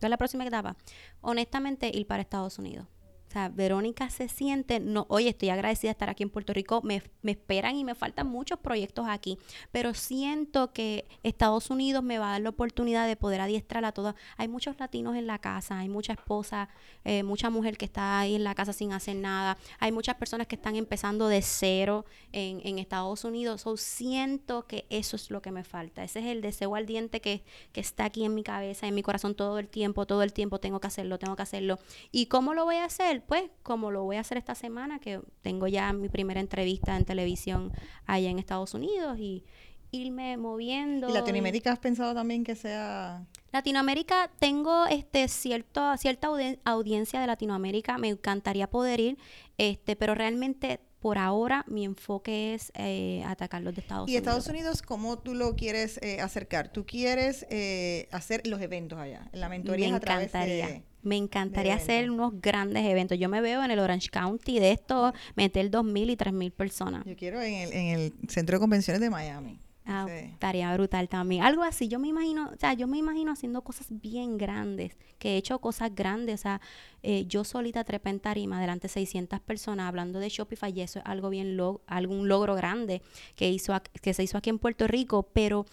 ¿Cuál 0.00 0.08
es 0.08 0.10
la 0.10 0.16
próxima 0.16 0.46
etapa? 0.46 0.76
Honestamente, 1.20 1.90
ir 1.94 2.06
para 2.06 2.22
Estados 2.22 2.58
Unidos. 2.58 2.86
O 3.30 3.32
sea, 3.32 3.48
Verónica 3.48 4.10
se 4.10 4.26
siente, 4.26 4.80
no, 4.80 5.06
oye, 5.08 5.28
estoy 5.28 5.50
agradecida 5.50 5.90
de 5.90 5.92
estar 5.92 6.10
aquí 6.10 6.24
en 6.24 6.30
Puerto 6.30 6.52
Rico, 6.52 6.82
me, 6.82 7.00
me 7.22 7.30
esperan 7.30 7.76
y 7.76 7.84
me 7.84 7.94
faltan 7.94 8.26
muchos 8.26 8.58
proyectos 8.58 9.06
aquí, 9.08 9.38
pero 9.70 9.94
siento 9.94 10.72
que 10.72 11.06
Estados 11.22 11.70
Unidos 11.70 12.02
me 12.02 12.18
va 12.18 12.26
a 12.26 12.30
dar 12.32 12.40
la 12.40 12.48
oportunidad 12.48 13.06
de 13.06 13.14
poder 13.14 13.40
adiestrar 13.40 13.84
a 13.84 13.92
todas. 13.92 14.16
Hay 14.36 14.48
muchos 14.48 14.80
latinos 14.80 15.14
en 15.14 15.28
la 15.28 15.38
casa, 15.38 15.78
hay 15.78 15.88
mucha 15.88 16.14
esposa, 16.14 16.70
eh, 17.04 17.22
mucha 17.22 17.50
mujer 17.50 17.76
que 17.76 17.84
está 17.84 18.18
ahí 18.18 18.34
en 18.34 18.42
la 18.42 18.56
casa 18.56 18.72
sin 18.72 18.92
hacer 18.92 19.14
nada, 19.14 19.56
hay 19.78 19.92
muchas 19.92 20.16
personas 20.16 20.48
que 20.48 20.56
están 20.56 20.74
empezando 20.74 21.28
de 21.28 21.40
cero 21.40 22.06
en, 22.32 22.60
en 22.64 22.80
Estados 22.80 23.24
Unidos, 23.24 23.60
so, 23.60 23.76
siento 23.76 24.66
que 24.66 24.86
eso 24.90 25.14
es 25.14 25.30
lo 25.30 25.40
que 25.40 25.52
me 25.52 25.62
falta, 25.62 26.02
ese 26.02 26.18
es 26.18 26.26
el 26.26 26.40
deseo 26.40 26.74
ardiente 26.74 27.20
que, 27.20 27.44
que 27.70 27.80
está 27.80 28.06
aquí 28.06 28.24
en 28.24 28.34
mi 28.34 28.42
cabeza, 28.42 28.88
en 28.88 28.94
mi 28.96 29.04
corazón 29.04 29.36
todo 29.36 29.60
el 29.60 29.68
tiempo, 29.68 30.04
todo 30.04 30.24
el 30.24 30.32
tiempo 30.32 30.58
tengo 30.58 30.80
que 30.80 30.88
hacerlo, 30.88 31.16
tengo 31.20 31.36
que 31.36 31.42
hacerlo. 31.42 31.78
¿Y 32.10 32.26
cómo 32.26 32.54
lo 32.54 32.64
voy 32.64 32.74
a 32.74 32.86
hacer? 32.86 33.19
Pues 33.20 33.50
como 33.62 33.90
lo 33.90 34.04
voy 34.04 34.16
a 34.16 34.20
hacer 34.20 34.38
esta 34.38 34.54
semana, 34.54 34.98
que 34.98 35.20
tengo 35.42 35.66
ya 35.66 35.92
mi 35.92 36.08
primera 36.08 36.40
entrevista 36.40 36.96
en 36.96 37.04
televisión 37.04 37.72
allá 38.06 38.30
en 38.30 38.38
Estados 38.38 38.74
Unidos 38.74 39.18
y 39.18 39.44
irme 39.92 40.36
moviendo. 40.36 41.08
¿Y 41.08 41.12
Latinoamérica 41.12 41.72
has 41.72 41.78
pensado 41.78 42.14
también 42.14 42.44
que 42.44 42.54
sea... 42.54 43.26
Latinoamérica, 43.52 44.30
tengo 44.38 44.86
este 44.86 45.26
cierto, 45.26 45.96
cierta 45.96 46.28
audi- 46.28 46.60
audiencia 46.64 47.20
de 47.20 47.26
Latinoamérica, 47.26 47.98
me 47.98 48.08
encantaría 48.08 48.70
poder 48.70 49.00
ir, 49.00 49.18
este, 49.58 49.96
pero 49.96 50.14
realmente 50.14 50.78
por 51.00 51.18
ahora 51.18 51.64
mi 51.66 51.84
enfoque 51.84 52.54
es 52.54 52.72
eh, 52.76 53.22
atacar 53.26 53.62
los 53.62 53.74
de 53.74 53.80
Estados 53.80 54.08
¿Y 54.08 54.12
Unidos. 54.12 54.20
Estados 54.20 54.46
Unidos 54.48 54.82
cómo 54.82 55.18
tú 55.18 55.34
lo 55.34 55.56
quieres 55.56 55.98
eh, 56.02 56.20
acercar? 56.20 56.72
¿Tú 56.72 56.84
quieres 56.86 57.46
eh, 57.50 58.08
hacer 58.12 58.46
los 58.46 58.60
eventos 58.60 58.98
allá? 58.98 59.28
La 59.32 59.48
mentoría 59.48 59.86
me 59.86 59.90
es 59.90 59.96
a 59.96 60.00
través 60.00 60.32
de... 60.32 60.84
Me 61.02 61.16
encantaría 61.16 61.74
hacer 61.74 62.10
unos 62.10 62.42
grandes 62.42 62.84
eventos. 62.84 63.18
Yo 63.18 63.30
me 63.30 63.40
veo 63.40 63.64
en 63.64 63.70
el 63.70 63.78
Orange 63.78 64.10
County 64.10 64.58
de 64.58 64.72
esto, 64.72 65.14
meter 65.34 65.70
dos 65.70 65.82
mil 65.82 66.10
y 66.10 66.16
tres 66.16 66.34
mil 66.34 66.52
personas. 66.52 67.06
Yo 67.06 67.16
quiero 67.16 67.40
en 67.40 67.54
el, 67.54 67.72
en 67.72 67.86
el 67.86 68.12
Centro 68.28 68.56
de 68.56 68.60
Convenciones 68.60 69.00
de 69.00 69.08
Miami. 69.08 69.58
Ah, 69.92 70.06
estaría 70.08 70.72
brutal 70.74 71.08
también. 71.08 71.42
Algo 71.42 71.64
así, 71.64 71.88
yo 71.88 71.98
me 71.98 72.06
imagino, 72.06 72.50
o 72.54 72.56
sea, 72.56 72.74
yo 72.74 72.86
me 72.86 72.96
imagino 72.96 73.32
haciendo 73.32 73.62
cosas 73.62 73.88
bien 73.90 74.38
grandes, 74.38 74.96
que 75.18 75.30
he 75.30 75.36
hecho 75.36 75.58
cosas 75.58 75.92
grandes, 75.92 76.38
o 76.38 76.42
sea, 76.42 76.60
eh, 77.02 77.26
yo 77.26 77.42
solita 77.42 77.82
trepé 77.82 78.10
en 78.10 78.20
tarima 78.20 78.60
delante 78.60 78.84
de 78.84 78.92
600 78.92 79.40
personas 79.40 79.88
hablando 79.88 80.20
de 80.20 80.28
Shopify 80.28 80.72
y 80.72 80.82
eso 80.82 81.00
es 81.00 81.04
algo 81.06 81.28
bien, 81.28 81.56
lo, 81.56 81.82
algún 81.88 82.28
logro 82.28 82.54
grande 82.54 83.02
que, 83.34 83.50
hizo, 83.50 83.74
que 84.00 84.14
se 84.14 84.22
hizo 84.22 84.38
aquí 84.38 84.48
en 84.48 84.60
Puerto 84.60 84.86
Rico, 84.86 85.24
pero 85.32 85.66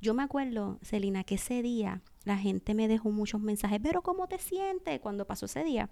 yo 0.00 0.14
me 0.14 0.24
acuerdo, 0.24 0.80
Celina, 0.82 1.22
que 1.22 1.36
ese 1.36 1.62
día 1.62 2.02
la 2.24 2.36
gente 2.36 2.74
me 2.74 2.88
dejó 2.88 3.12
muchos 3.12 3.40
mensajes, 3.40 3.78
pero 3.80 4.02
¿cómo 4.02 4.26
te 4.26 4.38
sientes 4.38 4.98
cuando 4.98 5.28
pasó 5.28 5.46
ese 5.46 5.62
día? 5.62 5.90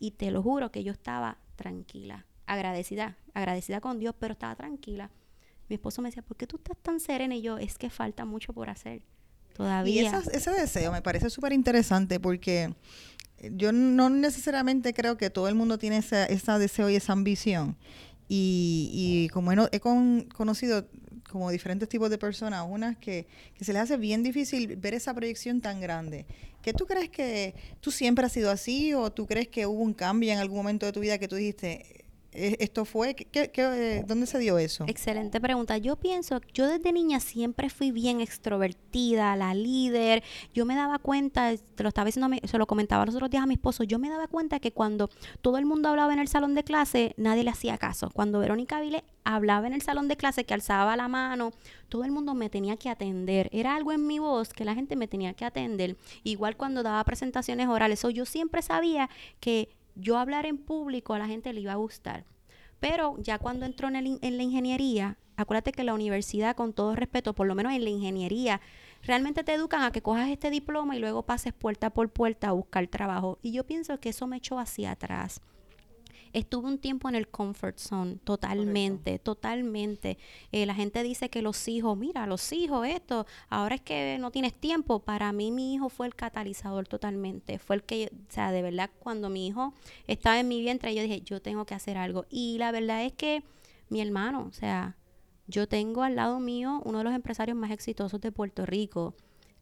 Y 0.00 0.10
te 0.10 0.32
lo 0.32 0.42
juro 0.42 0.72
que 0.72 0.82
yo 0.82 0.90
estaba 0.90 1.38
tranquila, 1.54 2.26
agradecida, 2.46 3.16
agradecida 3.32 3.80
con 3.80 4.00
Dios, 4.00 4.16
pero 4.18 4.32
estaba 4.32 4.56
tranquila. 4.56 5.12
Mi 5.70 5.74
esposo 5.76 6.02
me 6.02 6.08
decía, 6.08 6.22
¿por 6.22 6.36
qué 6.36 6.46
tú 6.46 6.56
estás 6.56 6.76
tan 6.82 7.00
serena? 7.00 7.34
Y 7.34 7.40
yo, 7.42 7.56
es 7.56 7.78
que 7.78 7.88
falta 7.88 8.24
mucho 8.26 8.52
por 8.52 8.68
hacer. 8.68 9.00
Todavía. 9.54 10.02
Y 10.02 10.06
esas- 10.06 10.26
ese 10.28 10.50
deseo 10.50 10.90
me 10.92 11.00
parece 11.00 11.30
súper 11.30 11.52
interesante 11.52 12.18
porque 12.20 12.74
yo 13.52 13.72
no 13.72 14.10
necesariamente 14.10 14.92
creo 14.92 15.16
que 15.16 15.30
todo 15.30 15.48
el 15.48 15.54
mundo 15.54 15.78
tiene 15.78 15.98
ese, 15.98 16.30
ese 16.32 16.52
deseo 16.58 16.90
y 16.90 16.96
esa 16.96 17.12
ambición. 17.12 17.76
Y, 18.28 18.90
y 18.92 19.28
como 19.30 19.52
he, 19.52 19.56
no- 19.56 19.68
he 19.72 19.80
con- 19.80 20.22
conocido 20.34 20.86
como 21.30 21.50
diferentes 21.50 21.88
tipos 21.88 22.10
de 22.10 22.18
personas, 22.18 22.64
unas 22.68 22.96
que, 22.96 23.26
que 23.54 23.64
se 23.64 23.72
les 23.72 23.82
hace 23.82 23.96
bien 23.96 24.22
difícil 24.24 24.76
ver 24.76 24.94
esa 24.94 25.14
proyección 25.14 25.60
tan 25.60 25.80
grande. 25.80 26.26
¿Qué 26.62 26.72
tú 26.72 26.86
crees 26.86 27.08
que 27.10 27.54
tú 27.80 27.90
siempre 27.92 28.26
has 28.26 28.32
sido 28.32 28.50
así 28.50 28.92
o 28.94 29.10
tú 29.12 29.26
crees 29.26 29.46
que 29.48 29.66
hubo 29.66 29.80
un 29.82 29.94
cambio 29.94 30.32
en 30.32 30.38
algún 30.38 30.56
momento 30.58 30.86
de 30.86 30.92
tu 30.92 30.98
vida 31.00 31.18
que 31.18 31.28
tú 31.28 31.36
dijiste, 31.36 31.72
eh, 31.99 31.99
esto 32.32 32.84
fue? 32.84 33.14
¿Qué, 33.14 33.50
qué, 33.50 34.04
dónde 34.06 34.26
se 34.26 34.38
dio 34.38 34.58
eso? 34.58 34.84
Excelente 34.86 35.40
pregunta. 35.40 35.78
Yo 35.78 35.96
pienso, 35.96 36.40
yo 36.54 36.68
desde 36.68 36.92
niña 36.92 37.18
siempre 37.20 37.70
fui 37.70 37.90
bien 37.90 38.20
extrovertida, 38.20 39.34
la 39.36 39.54
líder. 39.54 40.22
Yo 40.54 40.64
me 40.64 40.76
daba 40.76 40.98
cuenta, 40.98 41.56
te 41.56 41.82
lo 41.82 41.88
estaba 41.88 42.06
diciendo, 42.06 42.36
se 42.44 42.58
lo 42.58 42.66
comentaba 42.66 43.04
los 43.04 43.14
otros 43.14 43.30
días 43.30 43.42
a 43.42 43.46
mi 43.46 43.54
esposo, 43.54 43.82
yo 43.84 43.98
me 43.98 44.08
daba 44.08 44.28
cuenta 44.28 44.60
que 44.60 44.72
cuando 44.72 45.10
todo 45.40 45.58
el 45.58 45.66
mundo 45.66 45.88
hablaba 45.88 46.12
en 46.12 46.20
el 46.20 46.28
salón 46.28 46.54
de 46.54 46.62
clase, 46.62 47.14
nadie 47.16 47.42
le 47.42 47.50
hacía 47.50 47.78
caso. 47.78 48.10
Cuando 48.12 48.38
Verónica 48.38 48.80
Vile 48.80 49.04
hablaba 49.24 49.66
en 49.66 49.72
el 49.72 49.82
salón 49.82 50.08
de 50.08 50.16
clase, 50.16 50.44
que 50.44 50.54
alzaba 50.54 50.96
la 50.96 51.08
mano, 51.08 51.52
todo 51.88 52.04
el 52.04 52.12
mundo 52.12 52.34
me 52.34 52.48
tenía 52.48 52.76
que 52.76 52.88
atender. 52.88 53.48
Era 53.52 53.74
algo 53.74 53.92
en 53.92 54.06
mi 54.06 54.18
voz 54.18 54.52
que 54.52 54.64
la 54.64 54.74
gente 54.74 54.96
me 54.96 55.08
tenía 55.08 55.34
que 55.34 55.44
atender. 55.44 55.96
Igual 56.22 56.56
cuando 56.56 56.82
daba 56.82 57.02
presentaciones 57.04 57.68
orales. 57.68 58.02
yo 58.12 58.24
siempre 58.24 58.62
sabía 58.62 59.10
que 59.40 59.68
yo 59.94 60.18
hablar 60.18 60.46
en 60.46 60.58
público 60.58 61.14
a 61.14 61.18
la 61.18 61.26
gente 61.26 61.52
le 61.52 61.60
iba 61.60 61.72
a 61.72 61.76
gustar. 61.76 62.24
Pero 62.80 63.16
ya 63.18 63.38
cuando 63.38 63.66
entró 63.66 63.88
en, 63.88 63.96
en, 63.96 64.36
la 64.36 64.42
ingeniería, 64.42 65.18
acuérdate 65.36 65.72
que 65.72 65.84
la 65.84 65.94
universidad, 65.94 66.56
con 66.56 66.72
todo 66.72 66.96
respeto, 66.96 67.34
por 67.34 67.46
lo 67.46 67.54
menos 67.54 67.72
en 67.72 67.84
la 67.84 67.90
ingeniería, 67.90 68.60
realmente 69.02 69.44
te 69.44 69.52
educan 69.52 69.82
a 69.82 69.92
que 69.92 70.02
cojas 70.02 70.30
este 70.30 70.50
diploma 70.50 70.96
y 70.96 71.00
luego 71.00 71.22
pases 71.22 71.52
puerta 71.52 71.90
por 71.90 72.08
puerta 72.10 72.48
a 72.48 72.52
buscar 72.52 72.86
trabajo. 72.86 73.38
Y 73.42 73.52
yo 73.52 73.64
pienso 73.64 74.00
que 74.00 74.08
eso 74.10 74.26
me 74.26 74.38
echó 74.38 74.58
hacia 74.58 74.92
atrás 74.92 75.42
estuve 76.32 76.68
un 76.68 76.78
tiempo 76.78 77.08
en 77.08 77.14
el 77.14 77.28
comfort 77.28 77.78
zone, 77.78 78.16
totalmente, 78.24 79.18
totalmente. 79.18 80.18
Eh, 80.52 80.66
la 80.66 80.74
gente 80.74 81.02
dice 81.02 81.30
que 81.30 81.42
los 81.42 81.68
hijos, 81.68 81.96
mira, 81.96 82.26
los 82.26 82.52
hijos, 82.52 82.86
esto, 82.86 83.26
ahora 83.48 83.76
es 83.76 83.80
que 83.80 84.16
no 84.20 84.30
tienes 84.30 84.54
tiempo. 84.54 85.00
Para 85.00 85.32
mí 85.32 85.50
mi 85.50 85.74
hijo 85.74 85.88
fue 85.88 86.06
el 86.06 86.14
catalizador 86.14 86.86
totalmente. 86.86 87.58
Fue 87.58 87.76
el 87.76 87.82
que, 87.82 88.10
o 88.12 88.32
sea, 88.32 88.52
de 88.52 88.62
verdad, 88.62 88.90
cuando 88.98 89.30
mi 89.30 89.46
hijo 89.46 89.74
estaba 90.06 90.38
en 90.38 90.48
mi 90.48 90.60
vientre, 90.60 90.94
yo 90.94 91.02
dije, 91.02 91.22
yo 91.22 91.40
tengo 91.40 91.64
que 91.64 91.74
hacer 91.74 91.96
algo. 91.96 92.26
Y 92.30 92.58
la 92.58 92.72
verdad 92.72 93.04
es 93.04 93.12
que 93.12 93.42
mi 93.88 94.00
hermano, 94.00 94.46
o 94.48 94.52
sea, 94.52 94.96
yo 95.46 95.66
tengo 95.66 96.02
al 96.02 96.16
lado 96.16 96.38
mío 96.38 96.80
uno 96.84 96.98
de 96.98 97.04
los 97.04 97.14
empresarios 97.14 97.56
más 97.56 97.72
exitosos 97.72 98.20
de 98.20 98.30
Puerto 98.32 98.66
Rico, 98.66 99.14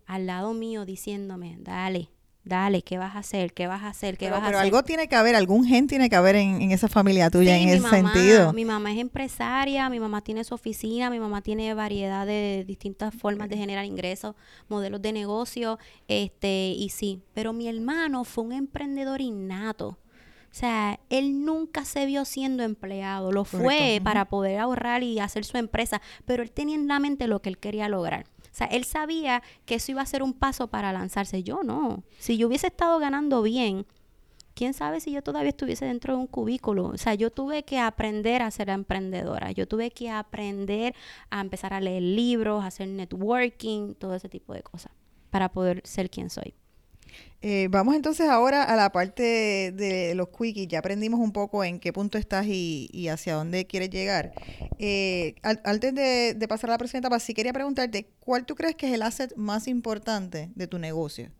al 0.06 0.26
lado 0.26 0.52
mío 0.54 0.84
diciéndome, 0.84 1.56
dale, 1.60 2.10
dale, 2.48 2.82
¿qué 2.82 2.98
vas 2.98 3.14
a 3.14 3.20
hacer? 3.20 3.52
¿Qué 3.52 3.66
vas 3.66 3.82
a 3.82 3.88
hacer? 3.88 4.16
¿Qué 4.16 4.30
vas 4.30 4.42
a 4.42 4.46
pero 4.46 4.58
hacer? 4.58 4.66
algo 4.66 4.82
tiene 4.82 5.06
que 5.06 5.14
haber, 5.14 5.36
algún 5.36 5.66
gen 5.66 5.86
tiene 5.86 6.08
que 6.08 6.16
haber 6.16 6.36
en, 6.36 6.72
esa 6.72 6.88
familia 6.88 7.30
tuya 7.30 7.56
en 7.56 7.68
ese 7.68 7.88
sentido. 7.88 8.52
Mi 8.52 8.64
mamá 8.64 8.92
es 8.92 8.98
empresaria, 8.98 9.88
mi 9.88 10.00
mamá 10.00 10.22
tiene 10.22 10.42
su 10.44 10.54
oficina, 10.54 11.10
mi 11.10 11.20
mamá 11.20 11.42
tiene 11.42 11.72
variedad 11.74 12.26
de 12.26 12.64
distintas 12.66 13.14
formas 13.14 13.48
de 13.48 13.56
generar 13.56 13.84
ingresos, 13.84 14.34
modelos 14.68 15.02
de 15.02 15.12
negocio, 15.12 15.78
este, 16.08 16.74
y 16.76 16.88
sí, 16.88 17.22
pero 17.34 17.52
mi 17.52 17.68
hermano 17.68 18.24
fue 18.24 18.44
un 18.44 18.52
emprendedor 18.52 19.20
innato. 19.20 19.98
O 20.50 20.54
sea, 20.58 20.98
él 21.10 21.44
nunca 21.44 21.84
se 21.84 22.06
vio 22.06 22.24
siendo 22.24 22.62
empleado, 22.62 23.32
lo 23.32 23.44
fue 23.44 24.00
para 24.02 24.24
poder 24.24 24.58
ahorrar 24.58 25.02
y 25.02 25.20
hacer 25.20 25.44
su 25.44 25.58
empresa, 25.58 26.00
pero 26.24 26.42
él 26.42 26.50
tenía 26.50 26.74
en 26.74 26.88
la 26.88 26.98
mente 26.98 27.28
lo 27.28 27.40
que 27.42 27.50
él 27.50 27.58
quería 27.58 27.88
lograr. 27.88 28.24
Sea, 28.58 28.66
él 28.66 28.84
sabía 28.84 29.40
que 29.66 29.76
eso 29.76 29.92
iba 29.92 30.02
a 30.02 30.06
ser 30.06 30.24
un 30.24 30.32
paso 30.32 30.66
para 30.66 30.92
lanzarse. 30.92 31.44
Yo 31.44 31.62
no. 31.62 32.02
Si 32.18 32.36
yo 32.36 32.48
hubiese 32.48 32.66
estado 32.66 32.98
ganando 32.98 33.40
bien, 33.42 33.86
quién 34.54 34.74
sabe 34.74 34.98
si 34.98 35.12
yo 35.12 35.22
todavía 35.22 35.50
estuviese 35.50 35.84
dentro 35.84 36.14
de 36.14 36.18
un 36.18 36.26
cubículo. 36.26 36.86
O 36.86 36.98
sea, 36.98 37.14
yo 37.14 37.30
tuve 37.30 37.62
que 37.62 37.78
aprender 37.78 38.42
a 38.42 38.50
ser 38.50 38.70
emprendedora. 38.70 39.52
Yo 39.52 39.68
tuve 39.68 39.92
que 39.92 40.10
aprender 40.10 40.96
a 41.30 41.40
empezar 41.40 41.72
a 41.72 41.80
leer 41.80 42.02
libros, 42.02 42.64
a 42.64 42.66
hacer 42.66 42.88
networking, 42.88 43.94
todo 43.94 44.16
ese 44.16 44.28
tipo 44.28 44.52
de 44.52 44.64
cosas, 44.64 44.90
para 45.30 45.52
poder 45.52 45.80
ser 45.84 46.10
quien 46.10 46.28
soy. 46.28 46.54
Eh, 47.40 47.68
vamos 47.70 47.94
entonces 47.94 48.28
ahora 48.28 48.64
a 48.64 48.74
la 48.74 48.90
parte 48.90 49.72
de, 49.72 50.14
los 50.14 50.28
quickies. 50.28 50.68
Ya 50.68 50.80
aprendimos 50.80 51.20
un 51.20 51.32
poco 51.32 51.62
en 51.62 51.78
qué 51.78 51.92
punto 51.92 52.18
estás 52.18 52.46
y, 52.46 53.08
hacia 53.08 53.34
dónde 53.34 53.66
quieres 53.66 53.90
llegar. 53.90 54.32
Eh, 54.78 55.36
antes 55.42 55.94
de, 55.94 56.46
pasar 56.48 56.70
a 56.70 56.74
la 56.74 56.78
próxima 56.78 56.98
etapa, 56.98 57.20
sí 57.20 57.34
quería 57.34 57.52
preguntarte, 57.52 58.10
¿cuál 58.18 58.44
tú 58.44 58.54
crees 58.54 58.74
que 58.74 58.88
es 58.88 58.94
el 58.94 59.02
asset 59.02 59.34
más 59.36 59.68
importante 59.68 60.50
de 60.54 60.66
tu 60.66 60.78
negocio? 60.78 61.30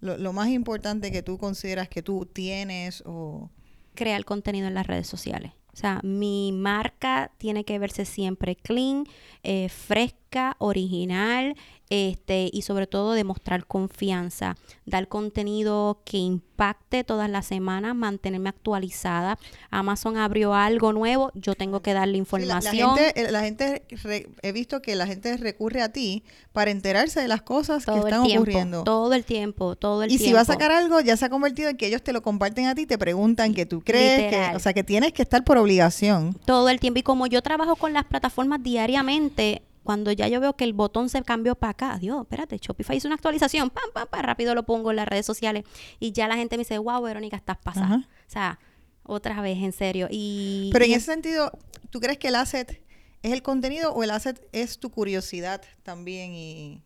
Lo, 0.00 0.32
más 0.32 0.48
importante 0.48 1.10
que 1.10 1.22
tú 1.22 1.38
consideras 1.38 1.88
que 1.88 2.02
tú 2.02 2.26
tienes 2.26 3.02
o... 3.04 3.50
Crear 3.94 4.24
contenido 4.24 4.68
en 4.68 4.74
las 4.74 4.86
redes 4.86 5.08
sociales. 5.08 5.52
O 5.72 5.76
sea, 5.76 6.00
mi 6.02 6.52
marca 6.52 7.32
tiene 7.38 7.64
que 7.64 7.78
verse 7.78 8.04
siempre 8.04 8.56
clean, 8.56 9.04
eh, 9.42 9.68
fresca, 9.68 10.56
original 10.58 11.56
este, 11.90 12.50
y 12.52 12.62
sobre 12.62 12.86
todo 12.86 13.12
demostrar 13.12 13.66
confianza, 13.66 14.56
dar 14.84 15.08
contenido 15.08 16.02
que 16.04 16.18
impacte 16.18 17.04
todas 17.04 17.30
las 17.30 17.46
semanas, 17.46 17.94
mantenerme 17.94 18.50
actualizada. 18.50 19.38
Amazon 19.70 20.16
abrió 20.16 20.54
algo 20.54 20.92
nuevo, 20.92 21.30
yo 21.34 21.54
tengo 21.54 21.80
que 21.80 21.94
darle 21.94 22.18
información. 22.18 22.96
la, 23.30 23.40
gente, 23.40 23.84
eh, 23.88 24.28
he 24.42 24.52
visto 24.52 24.82
que 24.82 24.96
la 24.96 25.06
gente 25.06 25.36
recurre 25.36 25.82
a 25.82 25.90
ti 25.90 26.24
para 26.52 26.70
enterarse 26.70 27.20
de 27.20 27.28
las 27.28 27.42
cosas 27.42 27.86
que 27.86 27.98
están 27.98 28.20
ocurriendo. 28.20 28.84
Todo 28.84 29.14
el 29.14 29.24
tiempo, 29.24 29.76
todo 29.76 30.02
el 30.02 30.08
tiempo. 30.08 30.24
Y 30.24 30.26
si 30.26 30.32
va 30.32 30.40
a 30.40 30.44
sacar 30.44 30.70
algo, 30.70 31.00
ya 31.00 31.16
se 31.16 31.24
ha 31.24 31.30
convertido 31.30 31.70
en 31.70 31.76
que 31.76 31.86
ellos 31.86 32.02
te 32.02 32.12
lo 32.12 32.22
comparten 32.22 32.66
a 32.66 32.74
ti, 32.74 32.86
te 32.86 32.98
preguntan 32.98 33.54
qué 33.54 33.64
tú 33.64 33.80
crees, 33.80 34.30
que, 34.30 34.56
o 34.56 34.58
sea, 34.58 34.74
que 34.74 34.84
tienes 34.84 35.12
que 35.12 35.22
estar 35.22 35.44
por 35.44 35.56
obligación. 35.56 36.34
Todo 36.44 36.68
el 36.68 36.80
tiempo. 36.80 36.98
Y 36.98 37.02
como 37.02 37.26
yo 37.26 37.42
trabajo 37.42 37.76
con 37.76 37.92
las 37.92 38.04
plataformas 38.04 38.62
diariamente, 38.62 39.62
cuando 39.88 40.12
ya 40.12 40.28
yo 40.28 40.38
veo 40.38 40.54
que 40.54 40.64
el 40.64 40.74
botón 40.74 41.08
se 41.08 41.22
cambió 41.22 41.54
para 41.54 41.70
acá, 41.70 41.98
Dios, 41.98 42.20
espérate, 42.20 42.58
Shopify 42.58 42.98
hizo 42.98 43.08
una 43.08 43.14
actualización, 43.14 43.70
pam, 43.70 43.90
pam, 43.94 44.06
pam, 44.06 44.20
rápido 44.20 44.54
lo 44.54 44.66
pongo 44.66 44.90
en 44.90 44.96
las 44.96 45.08
redes 45.08 45.24
sociales 45.24 45.64
y 45.98 46.12
ya 46.12 46.28
la 46.28 46.36
gente 46.36 46.58
me 46.58 46.64
dice, 46.64 46.76
wow, 46.76 47.00
Verónica, 47.00 47.38
estás 47.38 47.56
pasada. 47.56 48.06
O 48.06 48.30
sea, 48.30 48.58
otra 49.02 49.40
vez, 49.40 49.56
en 49.56 49.72
serio. 49.72 50.06
Y, 50.10 50.68
Pero 50.74 50.84
en 50.84 50.90
ese 50.90 51.06
sentido, 51.06 51.52
¿tú 51.88 52.00
crees 52.00 52.18
que 52.18 52.28
el 52.28 52.34
asset 52.34 52.82
es 53.22 53.32
el 53.32 53.42
contenido 53.42 53.94
o 53.94 54.04
el 54.04 54.10
asset 54.10 54.46
es 54.52 54.78
tu 54.78 54.90
curiosidad 54.90 55.62
también 55.84 56.34
y 56.34 56.82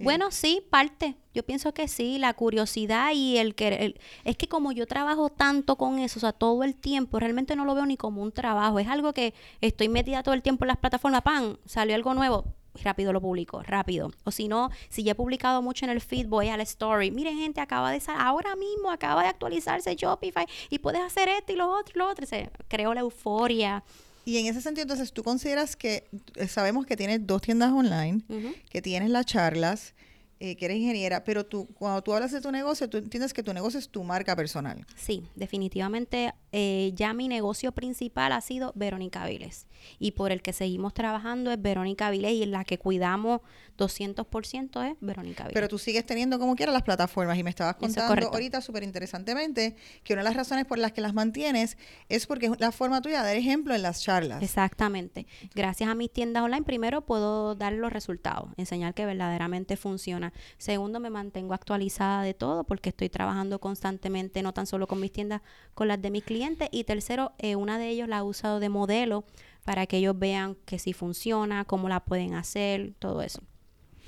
bueno, 0.00 0.30
sí, 0.30 0.62
parte. 0.70 1.16
Yo 1.34 1.44
pienso 1.44 1.72
que 1.72 1.88
sí, 1.88 2.18
la 2.18 2.34
curiosidad 2.34 3.12
y 3.14 3.38
el 3.38 3.54
que... 3.54 3.94
es 4.24 4.36
que 4.36 4.48
como 4.48 4.72
yo 4.72 4.86
trabajo 4.86 5.28
tanto 5.28 5.76
con 5.76 5.98
eso, 5.98 6.18
o 6.18 6.20
sea, 6.20 6.32
todo 6.32 6.64
el 6.64 6.74
tiempo, 6.74 7.20
realmente 7.20 7.54
no 7.56 7.64
lo 7.64 7.74
veo 7.74 7.86
ni 7.86 7.96
como 7.96 8.22
un 8.22 8.32
trabajo. 8.32 8.78
Es 8.78 8.88
algo 8.88 9.12
que 9.12 9.34
estoy 9.60 9.88
metida 9.88 10.22
todo 10.22 10.34
el 10.34 10.42
tiempo 10.42 10.64
en 10.64 10.68
las 10.68 10.78
plataformas, 10.78 11.22
¡pam! 11.22 11.56
Salió 11.66 11.94
algo 11.94 12.14
nuevo, 12.14 12.44
rápido 12.82 13.12
lo 13.12 13.20
publico, 13.20 13.62
rápido. 13.62 14.10
O 14.24 14.30
si 14.30 14.48
no, 14.48 14.70
si 14.88 15.02
ya 15.02 15.12
he 15.12 15.14
publicado 15.14 15.62
mucho 15.62 15.84
en 15.84 15.90
el 15.90 16.00
feed, 16.00 16.26
voy 16.26 16.48
a 16.48 16.56
la 16.56 16.62
story. 16.62 17.10
Miren, 17.10 17.38
gente, 17.38 17.60
acaba 17.60 17.90
de 17.90 18.00
salir, 18.00 18.22
ahora 18.22 18.56
mismo 18.56 18.90
acaba 18.90 19.22
de 19.22 19.28
actualizarse 19.28 19.94
Shopify 19.94 20.46
y 20.68 20.78
puedes 20.78 21.02
hacer 21.02 21.28
esto 21.28 21.52
y 21.52 21.56
lo 21.56 21.70
otro 21.70 21.92
y 21.94 21.98
lo 21.98 22.08
otro. 22.08 22.26
Se 22.26 22.50
creo 22.68 22.94
la 22.94 23.00
euforia. 23.00 23.84
Y 24.30 24.38
en 24.38 24.46
ese 24.46 24.60
sentido, 24.60 24.82
entonces, 24.82 25.12
tú 25.12 25.24
consideras 25.24 25.74
que 25.74 26.04
eh, 26.36 26.46
sabemos 26.46 26.86
que 26.86 26.96
tienes 26.96 27.26
dos 27.26 27.42
tiendas 27.42 27.72
online, 27.72 28.20
que 28.70 28.80
tienes 28.80 29.10
las 29.10 29.26
charlas, 29.26 29.92
eh, 30.42 30.56
que 30.56 30.64
eres 30.64 30.78
ingeniera, 30.78 31.22
pero 31.22 31.44
tú, 31.44 31.68
cuando 31.74 32.02
tú 32.02 32.14
hablas 32.14 32.32
de 32.32 32.40
tu 32.40 32.50
negocio, 32.50 32.88
tú 32.88 32.96
entiendes 32.96 33.34
que 33.34 33.42
tu 33.42 33.52
negocio 33.52 33.78
es 33.78 33.90
tu 33.90 34.02
marca 34.04 34.34
personal. 34.34 34.86
Sí, 34.96 35.28
definitivamente 35.36 36.32
eh, 36.50 36.92
ya 36.94 37.12
mi 37.12 37.28
negocio 37.28 37.72
principal 37.72 38.32
ha 38.32 38.40
sido 38.40 38.72
Verónica 38.74 39.26
Viles. 39.26 39.66
Y 39.98 40.12
por 40.12 40.32
el 40.32 40.40
que 40.40 40.54
seguimos 40.54 40.94
trabajando 40.94 41.50
es 41.52 41.60
Verónica 41.60 42.10
Viles 42.10 42.32
y 42.32 42.42
en 42.42 42.52
la 42.52 42.64
que 42.64 42.78
cuidamos 42.78 43.42
200% 43.76 44.90
es 44.90 44.96
Verónica 45.00 45.44
Viles. 45.44 45.54
Pero 45.54 45.68
tú 45.68 45.78
sigues 45.78 46.06
teniendo 46.06 46.38
como 46.38 46.56
quiera 46.56 46.72
las 46.72 46.84
plataformas 46.84 47.38
y 47.38 47.42
me 47.42 47.50
estabas 47.50 47.76
contando 47.76 48.28
ahorita 48.30 48.62
súper 48.62 48.82
interesantemente 48.82 49.76
que 50.04 50.14
una 50.14 50.22
de 50.22 50.28
las 50.28 50.36
razones 50.36 50.64
por 50.64 50.78
las 50.78 50.92
que 50.92 51.02
las 51.02 51.12
mantienes 51.12 51.76
es 52.08 52.26
porque 52.26 52.46
es 52.46 52.52
la 52.58 52.72
forma 52.72 53.02
tuya 53.02 53.22
de 53.22 53.28
dar 53.28 53.36
ejemplo 53.36 53.74
en 53.74 53.82
las 53.82 54.02
charlas. 54.02 54.42
Exactamente. 54.42 55.26
Gracias 55.54 55.90
a 55.90 55.94
mis 55.94 56.10
tiendas 56.10 56.42
online, 56.42 56.62
primero 56.62 57.02
puedo 57.02 57.54
dar 57.54 57.74
los 57.74 57.92
resultados, 57.92 58.50
enseñar 58.56 58.94
que 58.94 59.04
verdaderamente 59.04 59.76
funciona. 59.76 60.29
Segundo, 60.58 61.00
me 61.00 61.10
mantengo 61.10 61.54
actualizada 61.54 62.22
de 62.22 62.34
todo 62.34 62.64
porque 62.64 62.90
estoy 62.90 63.08
trabajando 63.08 63.58
constantemente, 63.60 64.42
no 64.42 64.52
tan 64.52 64.66
solo 64.66 64.86
con 64.86 65.00
mis 65.00 65.12
tiendas, 65.12 65.42
con 65.74 65.88
las 65.88 66.00
de 66.00 66.10
mis 66.10 66.24
clientes. 66.24 66.68
Y 66.72 66.84
tercero, 66.84 67.32
eh, 67.38 67.56
una 67.56 67.78
de 67.78 67.88
ellos 67.88 68.08
la 68.08 68.18
he 68.18 68.22
usado 68.22 68.60
de 68.60 68.68
modelo 68.68 69.24
para 69.64 69.86
que 69.86 69.98
ellos 69.98 70.18
vean 70.18 70.56
que 70.64 70.78
si 70.78 70.92
funciona, 70.92 71.64
cómo 71.64 71.88
la 71.88 72.00
pueden 72.00 72.34
hacer, 72.34 72.94
todo 72.98 73.22
eso. 73.22 73.42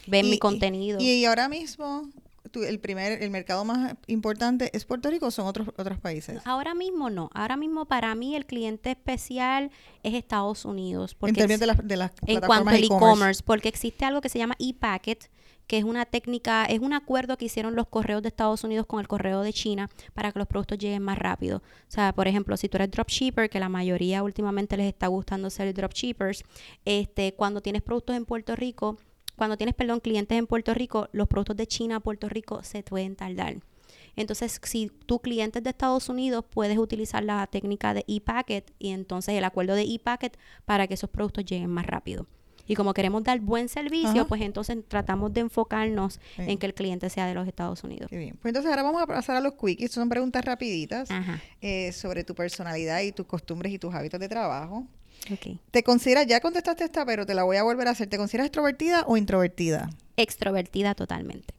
Ven 0.06 0.28
mi 0.28 0.38
contenido. 0.38 0.98
Y, 1.00 1.24
ahora 1.24 1.48
mismo, 1.48 2.08
el 2.54 2.80
primer, 2.80 3.22
el 3.22 3.30
mercado 3.30 3.64
más 3.64 3.94
importante 4.06 4.70
es 4.74 4.84
Puerto 4.84 5.10
Rico 5.10 5.26
o 5.26 5.30
son 5.30 5.46
otros, 5.46 5.68
otros 5.76 5.98
países? 5.98 6.40
Ahora 6.44 6.74
mismo 6.74 7.10
no. 7.10 7.30
Ahora 7.34 7.56
mismo 7.56 7.86
para 7.86 8.14
mí 8.14 8.34
el 8.34 8.46
cliente 8.46 8.90
especial 8.90 9.70
es 10.02 10.14
Estados 10.14 10.64
Unidos. 10.64 11.14
Porque 11.14 11.30
en 11.30 11.36
términos 11.36 11.60
de, 11.60 11.66
las 11.66 11.86
de 11.86 11.96
las 11.96 12.12
En 12.26 12.40
cuanto 12.40 12.70
al 12.70 12.82
e-commerce, 12.82 13.42
porque 13.44 13.68
existe 13.68 14.04
algo 14.04 14.20
que 14.20 14.28
se 14.28 14.38
llama 14.38 14.56
e-packet, 14.58 15.30
que 15.72 15.78
es 15.78 15.84
una 15.84 16.04
técnica, 16.04 16.66
es 16.66 16.80
un 16.80 16.92
acuerdo 16.92 17.38
que 17.38 17.46
hicieron 17.46 17.74
los 17.74 17.88
correos 17.88 18.20
de 18.20 18.28
Estados 18.28 18.62
Unidos 18.62 18.84
con 18.84 19.00
el 19.00 19.08
correo 19.08 19.40
de 19.40 19.54
China 19.54 19.88
para 20.12 20.30
que 20.30 20.38
los 20.38 20.46
productos 20.46 20.76
lleguen 20.76 21.02
más 21.02 21.16
rápido. 21.16 21.62
O 21.62 21.62
sea, 21.88 22.12
por 22.12 22.28
ejemplo, 22.28 22.58
si 22.58 22.68
tú 22.68 22.76
eres 22.76 22.90
dropshipper, 22.90 23.48
que 23.48 23.58
la 23.58 23.70
mayoría 23.70 24.22
últimamente 24.22 24.76
les 24.76 24.88
está 24.88 25.06
gustando 25.06 25.48
ser 25.48 25.72
dropshippers, 25.72 26.44
este, 26.84 27.32
cuando 27.32 27.62
tienes 27.62 27.80
productos 27.80 28.16
en 28.16 28.26
Puerto 28.26 28.54
Rico, 28.54 28.98
cuando 29.34 29.56
tienes, 29.56 29.74
perdón, 29.74 30.00
clientes 30.00 30.36
en 30.36 30.46
Puerto 30.46 30.74
Rico, 30.74 31.08
los 31.12 31.26
productos 31.26 31.56
de 31.56 31.66
China 31.66 31.96
a 31.96 32.00
Puerto 32.00 32.28
Rico 32.28 32.62
se 32.62 32.82
pueden 32.82 33.16
tardar. 33.16 33.56
Entonces, 34.14 34.60
si 34.64 34.88
tu 35.06 35.20
cliente 35.20 35.60
es 35.60 35.64
de 35.64 35.70
Estados 35.70 36.10
Unidos, 36.10 36.44
puedes 36.50 36.76
utilizar 36.76 37.24
la 37.24 37.46
técnica 37.46 37.94
de 37.94 38.04
e-packet 38.08 38.70
y 38.78 38.90
entonces 38.90 39.36
el 39.36 39.44
acuerdo 39.44 39.74
de 39.74 39.84
e-packet 39.84 40.36
para 40.66 40.86
que 40.86 40.92
esos 40.92 41.08
productos 41.08 41.46
lleguen 41.46 41.70
más 41.70 41.86
rápido. 41.86 42.26
Y 42.66 42.74
como 42.74 42.94
queremos 42.94 43.22
dar 43.24 43.40
buen 43.40 43.68
servicio, 43.68 44.22
Ajá. 44.22 44.24
pues 44.26 44.40
entonces 44.42 44.78
tratamos 44.88 45.32
de 45.32 45.40
enfocarnos 45.40 46.20
en 46.38 46.58
que 46.58 46.66
el 46.66 46.74
cliente 46.74 47.10
sea 47.10 47.26
de 47.26 47.34
los 47.34 47.46
Estados 47.46 47.82
Unidos. 47.84 48.08
Qué 48.08 48.18
bien. 48.18 48.36
Pues 48.40 48.50
entonces 48.50 48.70
ahora 48.70 48.82
vamos 48.82 49.02
a 49.02 49.06
pasar 49.06 49.36
a 49.36 49.40
los 49.40 49.54
quickies. 49.54 49.90
Son 49.90 50.08
preguntas 50.08 50.44
rapiditas 50.44 51.08
eh, 51.60 51.92
sobre 51.92 52.24
tu 52.24 52.34
personalidad 52.34 53.00
y 53.00 53.12
tus 53.12 53.26
costumbres 53.26 53.72
y 53.72 53.78
tus 53.78 53.94
hábitos 53.94 54.20
de 54.20 54.28
trabajo. 54.28 54.86
Ok. 55.30 55.58
¿Te 55.70 55.82
consideras, 55.82 56.26
ya 56.26 56.40
contestaste 56.40 56.84
esta, 56.84 57.06
pero 57.06 57.24
te 57.26 57.34
la 57.34 57.44
voy 57.44 57.56
a 57.56 57.62
volver 57.62 57.88
a 57.88 57.92
hacer, 57.92 58.08
¿te 58.08 58.16
consideras 58.16 58.46
extrovertida 58.46 59.04
o 59.06 59.16
introvertida? 59.16 59.90
Extrovertida 60.16 60.94
totalmente. 60.94 61.54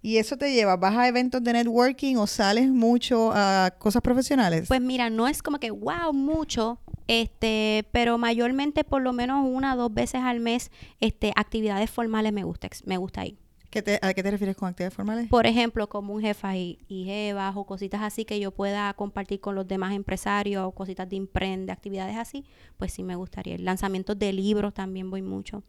¿Y 0.00 0.18
eso 0.18 0.36
te 0.36 0.52
lleva? 0.52 0.76
¿Vas 0.76 0.96
a 0.96 1.08
eventos 1.08 1.42
de 1.42 1.52
networking 1.52 2.16
o 2.16 2.26
sales 2.26 2.68
mucho 2.68 3.32
a 3.34 3.74
cosas 3.78 4.00
profesionales? 4.02 4.66
Pues 4.68 4.80
mira, 4.80 5.10
no 5.10 5.26
es 5.26 5.42
como 5.42 5.58
que 5.58 5.70
wow, 5.72 6.12
mucho, 6.12 6.78
este, 7.08 7.86
pero 7.90 8.16
mayormente 8.16 8.84
por 8.84 9.02
lo 9.02 9.12
menos 9.12 9.44
una 9.50 9.74
o 9.74 9.76
dos 9.76 9.92
veces 9.94 10.20
al 10.22 10.38
mes, 10.40 10.70
este, 11.00 11.32
actividades 11.34 11.90
formales 11.90 12.32
me 12.32 12.44
gusta, 12.44 12.68
me 12.84 12.96
gusta 12.96 13.26
ir. 13.26 13.38
¿Qué 13.70 13.82
te- 13.82 13.98
¿A 14.00 14.14
qué 14.14 14.22
te 14.22 14.30
refieres 14.30 14.56
con 14.56 14.68
actividades 14.68 14.94
formales? 14.94 15.28
Por 15.28 15.46
ejemplo, 15.46 15.88
como 15.90 16.14
un 16.14 16.22
jefa 16.22 16.56
y, 16.56 16.78
y 16.88 17.04
jevas 17.04 17.54
o 17.56 17.64
cositas 17.66 18.00
así 18.00 18.24
que 18.24 18.40
yo 18.40 18.50
pueda 18.50 18.94
compartir 18.94 19.40
con 19.40 19.54
los 19.56 19.68
demás 19.68 19.92
empresarios 19.94 20.64
o 20.64 20.70
cositas 20.70 21.06
de 21.08 21.16
imprende, 21.16 21.70
actividades 21.72 22.16
así, 22.16 22.44
pues 22.78 22.92
sí 22.94 23.02
me 23.02 23.14
gustaría. 23.16 23.58
Lanzamientos 23.58 24.18
de 24.18 24.32
libros 24.32 24.72
también 24.72 25.10
voy 25.10 25.20
mucho. 25.22 25.64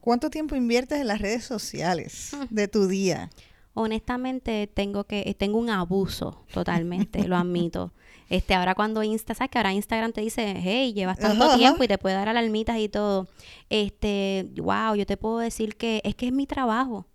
¿Cuánto 0.00 0.30
tiempo 0.30 0.56
inviertes 0.56 1.00
en 1.00 1.06
las 1.06 1.20
redes 1.20 1.44
sociales 1.44 2.32
de 2.50 2.68
tu 2.68 2.86
día? 2.88 3.30
Honestamente, 3.74 4.66
tengo 4.66 5.04
que, 5.04 5.20
eh, 5.26 5.34
tengo 5.34 5.58
un 5.58 5.70
abuso 5.70 6.44
totalmente, 6.52 7.26
lo 7.26 7.36
admito. 7.36 7.92
Este, 8.28 8.54
ahora 8.54 8.74
cuando 8.74 9.02
Insta, 9.02 9.34
¿sabes 9.34 9.50
que 9.50 9.58
ahora 9.58 9.74
Instagram 9.74 10.12
te 10.12 10.22
dice, 10.22 10.54
hey, 10.56 10.94
llevas 10.94 11.18
tanto 11.18 11.44
Ajá, 11.44 11.52
ajá. 11.52 11.58
tiempo 11.58 11.84
y 11.84 11.88
te 11.88 11.98
puede 11.98 12.14
dar 12.14 12.30
alarmitas 12.30 12.78
y 12.78 12.88
todo? 12.88 13.28
Este, 13.68 14.48
wow, 14.56 14.94
yo 14.94 15.04
te 15.04 15.18
puedo 15.18 15.36
decir 15.36 15.76
que 15.76 16.00
es 16.02 16.14
que 16.14 16.28
es 16.28 16.32
mi 16.32 16.46
trabajo. 16.46 16.94
O 16.94 17.06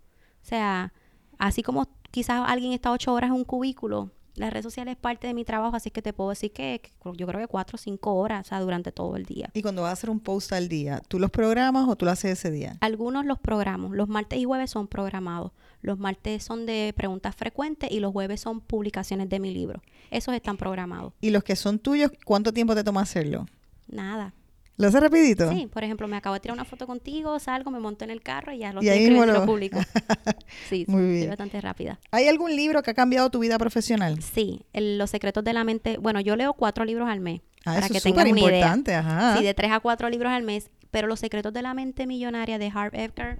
sea, 0.42 0.92
así 1.36 1.64
como 1.64 1.88
quizás 2.12 2.44
alguien 2.46 2.72
está 2.72 2.92
ocho 2.92 3.12
horas 3.12 3.30
en 3.30 3.34
un 3.36 3.42
cubículo, 3.44 4.12
las 4.38 4.52
redes 4.52 4.64
sociales 4.64 4.92
es 4.92 4.98
parte 4.98 5.26
de 5.26 5.34
mi 5.34 5.44
trabajo, 5.44 5.76
así 5.76 5.90
que 5.90 6.02
te 6.02 6.12
puedo 6.12 6.30
decir 6.30 6.52
que, 6.52 6.80
que 6.80 6.90
yo 7.16 7.26
creo 7.26 7.40
que 7.40 7.46
cuatro 7.46 7.76
o 7.76 7.78
cinco 7.78 8.14
horas, 8.14 8.46
o 8.46 8.48
sea, 8.48 8.60
durante 8.60 8.92
todo 8.92 9.16
el 9.16 9.24
día. 9.24 9.50
Y 9.54 9.62
cuando 9.62 9.82
vas 9.82 9.90
a 9.90 9.92
hacer 9.92 10.10
un 10.10 10.20
post 10.20 10.52
al 10.52 10.68
día, 10.68 11.02
¿tú 11.08 11.18
los 11.18 11.30
programas 11.30 11.88
o 11.88 11.96
tú 11.96 12.04
lo 12.04 12.10
haces 12.10 12.32
ese 12.32 12.50
día? 12.50 12.76
Algunos 12.80 13.26
los 13.26 13.38
programo. 13.38 13.94
Los 13.94 14.08
martes 14.08 14.38
y 14.38 14.44
jueves 14.44 14.70
son 14.70 14.86
programados. 14.86 15.52
Los 15.82 15.98
martes 15.98 16.42
son 16.42 16.66
de 16.66 16.92
preguntas 16.96 17.36
frecuentes 17.36 17.90
y 17.90 18.00
los 18.00 18.12
jueves 18.12 18.40
son 18.40 18.60
publicaciones 18.60 19.28
de 19.28 19.40
mi 19.40 19.52
libro. 19.52 19.82
Esos 20.10 20.34
están 20.34 20.56
programados. 20.56 21.12
Y 21.20 21.30
los 21.30 21.44
que 21.44 21.56
son 21.56 21.78
tuyos, 21.78 22.10
¿cuánto 22.24 22.52
tiempo 22.52 22.74
te 22.74 22.84
toma 22.84 23.02
hacerlo? 23.02 23.46
Nada. 23.86 24.34
¿Lo 24.78 24.86
haces 24.88 25.00
rapidito? 25.00 25.50
Sí, 25.52 25.66
por 25.66 25.82
ejemplo, 25.84 26.06
me 26.08 26.16
acabo 26.16 26.34
de 26.34 26.40
tirar 26.40 26.54
una 26.54 26.64
foto 26.64 26.86
contigo, 26.86 27.38
salgo, 27.40 27.70
me 27.70 27.80
monto 27.80 28.04
en 28.04 28.10
el 28.10 28.22
carro 28.22 28.52
y 28.52 28.58
ya 28.58 28.72
lo 28.72 28.80
estoy 28.80 28.96
escribiendo 28.96 29.32
lo 29.34 29.44
publico. 29.44 29.78
Sí, 30.68 30.84
Muy 30.88 31.02
soy 31.02 31.10
bien. 31.12 31.28
bastante 31.28 31.60
rápida. 31.60 31.98
¿Hay 32.10 32.28
algún 32.28 32.54
libro 32.54 32.82
que 32.82 32.90
ha 32.92 32.94
cambiado 32.94 33.28
tu 33.30 33.38
vida 33.40 33.58
profesional? 33.58 34.22
Sí, 34.22 34.62
el- 34.72 34.96
Los 34.98 35.10
secretos 35.10 35.44
de 35.44 35.52
la 35.52 35.64
mente. 35.64 35.98
Bueno, 35.98 36.20
yo 36.20 36.36
leo 36.36 36.52
cuatro 36.54 36.84
libros 36.84 37.08
al 37.08 37.20
mes. 37.20 37.40
Ah, 37.64 37.74
para 37.74 37.78
eso 37.80 37.88
que 37.92 37.98
es 37.98 38.02
súper 38.02 38.26
una 38.28 38.38
idea. 38.40 38.48
importante, 38.58 38.94
ajá. 38.94 39.36
Sí, 39.38 39.44
de 39.44 39.52
tres 39.54 39.72
a 39.72 39.80
cuatro 39.80 40.08
libros 40.08 40.32
al 40.32 40.42
mes. 40.42 40.70
Pero 40.90 41.06
Los 41.06 41.20
secretos 41.20 41.52
de 41.52 41.60
la 41.62 41.74
mente 41.74 42.06
millonaria 42.06 42.58
de 42.58 42.70
Harv 42.74 42.94
Eker 42.94 43.36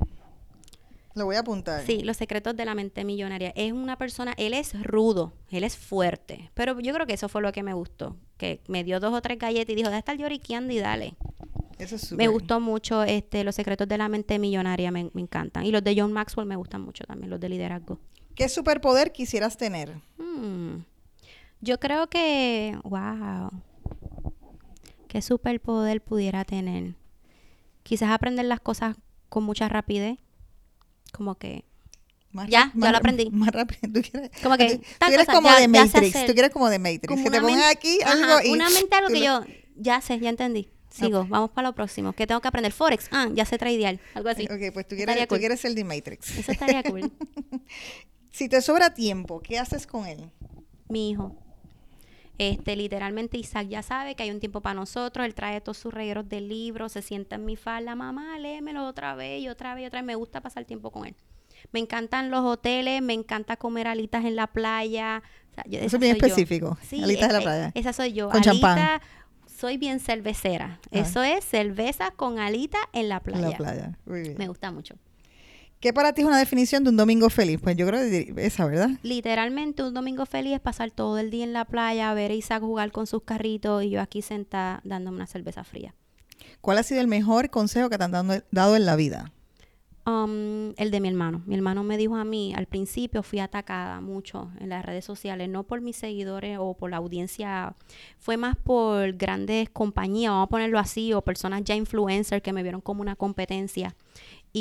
Lo 1.18 1.24
voy 1.26 1.36
a 1.36 1.40
apuntar. 1.40 1.84
Sí, 1.84 2.00
Los 2.02 2.16
secretos 2.16 2.56
de 2.56 2.64
la 2.64 2.74
mente 2.74 3.04
millonaria. 3.04 3.52
Es 3.56 3.72
una 3.72 3.96
persona, 3.98 4.32
él 4.36 4.54
es 4.54 4.80
rudo, 4.82 5.32
él 5.50 5.64
es 5.64 5.76
fuerte, 5.76 6.50
pero 6.54 6.78
yo 6.80 6.94
creo 6.94 7.06
que 7.06 7.14
eso 7.14 7.28
fue 7.28 7.42
lo 7.42 7.52
que 7.52 7.62
me 7.62 7.74
gustó, 7.74 8.16
que 8.36 8.60
me 8.68 8.84
dio 8.84 9.00
dos 9.00 9.12
o 9.12 9.20
tres 9.20 9.38
galletas 9.38 9.72
y 9.72 9.76
dijo, 9.76 9.88
deja 9.88 9.98
estar 9.98 10.16
lloriqueando 10.16 10.72
y 10.72 10.78
dale. 10.78 11.16
Eso 11.78 11.96
es 11.96 12.02
súper. 12.02 12.18
Me 12.18 12.28
gustó 12.28 12.58
mucho 12.60 13.04
este 13.04 13.44
Los 13.44 13.54
secretos 13.54 13.86
de 13.86 13.98
la 13.98 14.08
mente 14.08 14.38
millonaria, 14.38 14.90
me, 14.90 15.10
me 15.12 15.20
encantan. 15.22 15.64
Y 15.64 15.70
los 15.70 15.82
de 15.84 15.94
John 16.00 16.12
Maxwell 16.12 16.46
me 16.46 16.56
gustan 16.56 16.80
mucho 16.82 17.04
también, 17.04 17.30
los 17.30 17.38
de 17.40 17.48
liderazgo. 17.48 17.98
¿Qué 18.34 18.48
superpoder 18.48 19.12
quisieras 19.12 19.56
tener? 19.56 19.96
Hmm, 20.16 20.82
Yo 21.60 21.78
creo 21.80 22.08
que, 22.08 22.78
wow, 22.84 23.50
qué 25.08 25.22
superpoder 25.22 26.00
pudiera 26.00 26.44
tener. 26.44 26.94
Quizás 27.82 28.10
aprender 28.10 28.44
las 28.44 28.60
cosas 28.60 28.96
con 29.28 29.44
mucha 29.44 29.68
rapidez, 29.68 30.18
como 31.18 31.34
que 31.34 31.64
Más 32.32 32.48
Ya, 32.48 32.64
rap- 32.66 32.72
ya 32.74 32.78
más 32.80 32.92
lo 32.92 32.98
aprendí. 32.98 33.30
Más 33.32 33.50
rápido. 33.50 33.80
¿Tú 33.92 34.00
quieres, 34.10 34.30
Como 34.42 34.56
que, 34.56 34.78
tú 34.78 34.84
quieres 35.06 35.26
cosa, 35.26 35.36
como 35.38 35.48
ya- 35.48 35.60
de 35.60 35.68
Matrix. 35.68 36.26
Tú 36.26 36.32
quieres 36.32 36.50
como 36.52 36.70
de 36.70 36.78
Matrix. 36.78 37.06
como 37.08 37.22
que 37.24 37.30
te 37.30 37.40
men- 37.40 37.60
aquí 37.70 37.98
Ajá, 38.02 38.12
algo 38.38 38.48
y... 38.48 38.52
una 38.52 38.70
mente 38.70 38.94
algo 38.96 39.08
que 39.08 39.18
lo- 39.20 39.24
yo 39.24 39.44
ya 39.76 40.00
sé, 40.00 40.18
ya 40.18 40.30
entendí. 40.30 40.70
Sigo, 40.90 41.26
vamos 41.28 41.50
para 41.50 41.68
lo 41.68 41.74
próximo. 41.74 42.12
¿Qué 42.12 42.26
tengo 42.26 42.40
que 42.40 42.48
aprender? 42.48 42.72
Forex. 42.72 43.08
Ah, 43.12 43.28
ya 43.32 43.44
sé 43.44 43.56
tradear. 43.58 44.00
Algo 44.14 44.30
así. 44.30 44.44
Ok, 44.44 44.72
pues 44.74 44.88
tú 44.88 44.96
quieres, 44.96 45.16
tú 45.20 45.26
cool. 45.28 45.38
quieres 45.38 45.64
el 45.64 45.74
de 45.74 45.84
Matrix. 45.84 46.38
Eso 46.38 46.50
estaría 46.52 46.82
cool. 46.82 47.12
Si 48.30 48.48
te 48.48 48.60
sobra 48.62 48.94
tiempo, 48.94 49.40
¿qué 49.40 49.58
haces 49.58 49.86
con 49.86 50.06
él? 50.06 50.30
Mi 50.88 51.10
hijo. 51.10 51.36
Este, 52.38 52.76
literalmente 52.76 53.36
Isaac 53.36 53.66
ya 53.68 53.82
sabe 53.82 54.14
que 54.14 54.22
hay 54.22 54.30
un 54.30 54.38
tiempo 54.40 54.60
para 54.60 54.74
nosotros. 54.74 55.26
Él 55.26 55.34
trae 55.34 55.60
todos 55.60 55.76
sus 55.78 55.92
regueros 55.92 56.28
de 56.28 56.40
libros, 56.40 56.92
se 56.92 57.02
sienta 57.02 57.36
en 57.36 57.44
mi 57.44 57.56
falda, 57.56 57.94
mamá, 57.96 58.38
léemelo 58.38 58.86
otra 58.86 59.14
vez 59.16 59.42
y 59.42 59.48
otra 59.48 59.74
vez 59.74 59.84
y 59.84 59.86
otra 59.86 60.00
vez. 60.00 60.06
Me 60.06 60.14
gusta 60.14 60.40
pasar 60.40 60.64
tiempo 60.64 60.90
con 60.92 61.06
él. 61.06 61.16
Me 61.72 61.80
encantan 61.80 62.30
los 62.30 62.44
hoteles, 62.44 63.02
me 63.02 63.12
encanta 63.14 63.56
comer 63.56 63.88
alitas 63.88 64.24
en 64.24 64.36
la 64.36 64.46
playa. 64.46 65.22
O 65.50 65.54
sea, 65.54 65.64
yo- 65.66 65.80
Eso 65.80 65.96
es 65.96 66.00
bien 66.00 66.16
específico, 66.16 66.78
alitas 66.92 67.28
en 67.28 67.32
la 67.32 67.38
eh, 67.40 67.42
playa. 67.42 67.72
Esa 67.74 67.92
soy 67.92 68.12
yo. 68.12 68.30
Con 68.30 68.40
champán. 68.40 69.00
Soy 69.46 69.76
bien 69.76 69.98
cervecera. 69.98 70.78
Ah. 70.84 70.88
Eso 71.00 71.24
es 71.24 71.44
cerveza 71.44 72.12
con 72.12 72.38
alita 72.38 72.78
en 72.92 73.08
la 73.08 73.18
playa. 73.20 73.44
En 73.46 73.50
la 73.50 73.56
playa. 73.56 73.98
Muy 74.06 74.20
bien. 74.20 74.36
Me 74.38 74.46
gusta 74.46 74.70
mucho. 74.70 74.94
¿Qué 75.80 75.92
para 75.92 76.12
ti 76.12 76.22
es 76.22 76.26
una 76.26 76.38
definición 76.38 76.82
de 76.82 76.90
un 76.90 76.96
domingo 76.96 77.30
feliz? 77.30 77.60
Pues 77.62 77.76
yo 77.76 77.86
creo 77.86 78.00
que 78.00 78.34
esa, 78.38 78.66
¿verdad? 78.66 78.90
Literalmente 79.02 79.84
un 79.84 79.94
domingo 79.94 80.26
feliz 80.26 80.54
es 80.54 80.60
pasar 80.60 80.90
todo 80.90 81.18
el 81.18 81.30
día 81.30 81.44
en 81.44 81.52
la 81.52 81.64
playa, 81.64 82.12
ver 82.14 82.32
a 82.32 82.34
Isaac 82.34 82.62
jugar 82.62 82.90
con 82.90 83.06
sus 83.06 83.22
carritos 83.22 83.84
y 83.84 83.90
yo 83.90 84.00
aquí 84.00 84.20
sentada 84.20 84.80
dándome 84.82 85.18
una 85.18 85.26
cerveza 85.28 85.62
fría. 85.62 85.94
¿Cuál 86.60 86.78
ha 86.78 86.82
sido 86.82 87.00
el 87.00 87.06
mejor 87.06 87.50
consejo 87.50 87.88
que 87.90 87.96
te 87.96 88.04
han 88.04 88.10
dado, 88.10 88.42
dado 88.50 88.74
en 88.74 88.86
la 88.86 88.96
vida? 88.96 89.32
Um, 90.08 90.72
el 90.78 90.90
de 90.90 91.00
mi 91.00 91.08
hermano. 91.08 91.42
Mi 91.44 91.54
hermano 91.54 91.84
me 91.84 91.98
dijo 91.98 92.16
a 92.16 92.24
mí, 92.24 92.54
al 92.56 92.64
principio 92.64 93.22
fui 93.22 93.40
atacada 93.40 94.00
mucho 94.00 94.50
en 94.58 94.70
las 94.70 94.82
redes 94.82 95.04
sociales, 95.04 95.50
no 95.50 95.64
por 95.64 95.82
mis 95.82 95.96
seguidores 95.96 96.56
o 96.58 96.72
por 96.72 96.90
la 96.90 96.96
audiencia, 96.96 97.76
fue 98.18 98.38
más 98.38 98.56
por 98.56 99.12
grandes 99.12 99.68
compañías, 99.68 100.32
vamos 100.32 100.46
a 100.46 100.48
ponerlo 100.48 100.78
así, 100.78 101.12
o 101.12 101.20
personas 101.20 101.62
ya 101.62 101.74
influencers 101.74 102.42
que 102.42 102.54
me 102.54 102.62
vieron 102.62 102.80
como 102.80 103.02
una 103.02 103.16
competencia. 103.16 103.94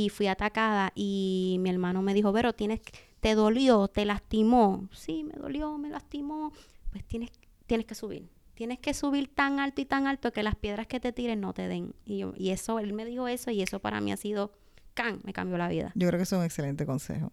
Y 0.06 0.10
fui 0.10 0.28
atacada 0.28 0.92
y 0.96 1.58
mi 1.62 1.70
hermano 1.70 2.02
me 2.04 2.14
dijo, 2.14 2.32
Vero, 2.32 2.54
tienes, 2.54 2.82
te 3.20 3.34
dolió, 3.34 3.88
te 3.88 4.06
lastimó. 4.06 4.88
Sí, 4.94 5.24
me 5.24 5.34
dolió, 5.34 5.78
me 5.78 5.90
lastimó. 5.90 6.52
Pues 6.92 7.04
tienes, 7.06 7.32
tienes 7.66 7.86
que 7.88 7.96
subir. 7.96 8.30
Tienes 8.54 8.80
que 8.80 8.94
subir 8.94 9.28
tan 9.34 9.60
alto 9.60 9.82
y 9.82 9.86
tan 9.86 10.06
alto 10.08 10.32
que 10.32 10.44
las 10.44 10.56
piedras 10.56 10.86
que 10.88 11.00
te 11.00 11.12
tiren 11.14 11.42
no 11.42 11.54
te 11.54 11.68
den. 11.68 11.94
Y, 12.06 12.20
yo- 12.20 12.34
y 12.38 12.50
eso, 12.52 12.80
él 12.80 12.94
me 12.94 13.06
dijo 13.06 13.28
eso 13.28 13.50
y 13.52 13.62
eso 13.62 13.80
para 13.80 14.02
mí 14.02 14.12
ha 14.12 14.18
sido, 14.18 14.52
can, 14.94 15.20
me 15.24 15.34
cambió 15.34 15.58
la 15.58 15.68
vida. 15.68 15.92
Yo 15.96 16.08
creo 16.08 16.20
que 16.20 16.24
es 16.24 16.32
un 16.32 16.44
excelente 16.44 16.86
consejo. 16.86 17.32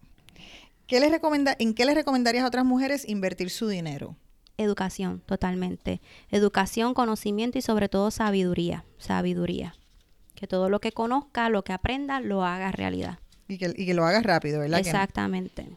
¿Qué 0.87 0.99
les 0.99 1.11
recomenda, 1.11 1.55
¿En 1.59 1.73
qué 1.73 1.85
les 1.85 1.95
recomendarías 1.95 2.43
a 2.43 2.47
otras 2.47 2.65
mujeres 2.65 3.07
invertir 3.09 3.49
su 3.49 3.67
dinero? 3.67 4.15
Educación, 4.57 5.21
totalmente. 5.25 5.99
Educación, 6.29 6.93
conocimiento 6.93 7.57
y 7.57 7.61
sobre 7.61 7.89
todo 7.89 8.11
sabiduría. 8.11 8.85
Sabiduría. 8.97 9.75
Que 10.35 10.47
todo 10.47 10.69
lo 10.69 10.79
que 10.79 10.91
conozca, 10.91 11.49
lo 11.49 11.63
que 11.63 11.73
aprenda, 11.73 12.19
lo 12.19 12.43
haga 12.43 12.71
realidad. 12.71 13.19
Y 13.47 13.57
que, 13.57 13.73
y 13.75 13.85
que 13.85 13.93
lo 13.93 14.05
hagas 14.05 14.23
rápido, 14.23 14.59
¿verdad? 14.59 14.79
Exactamente. 14.79 15.67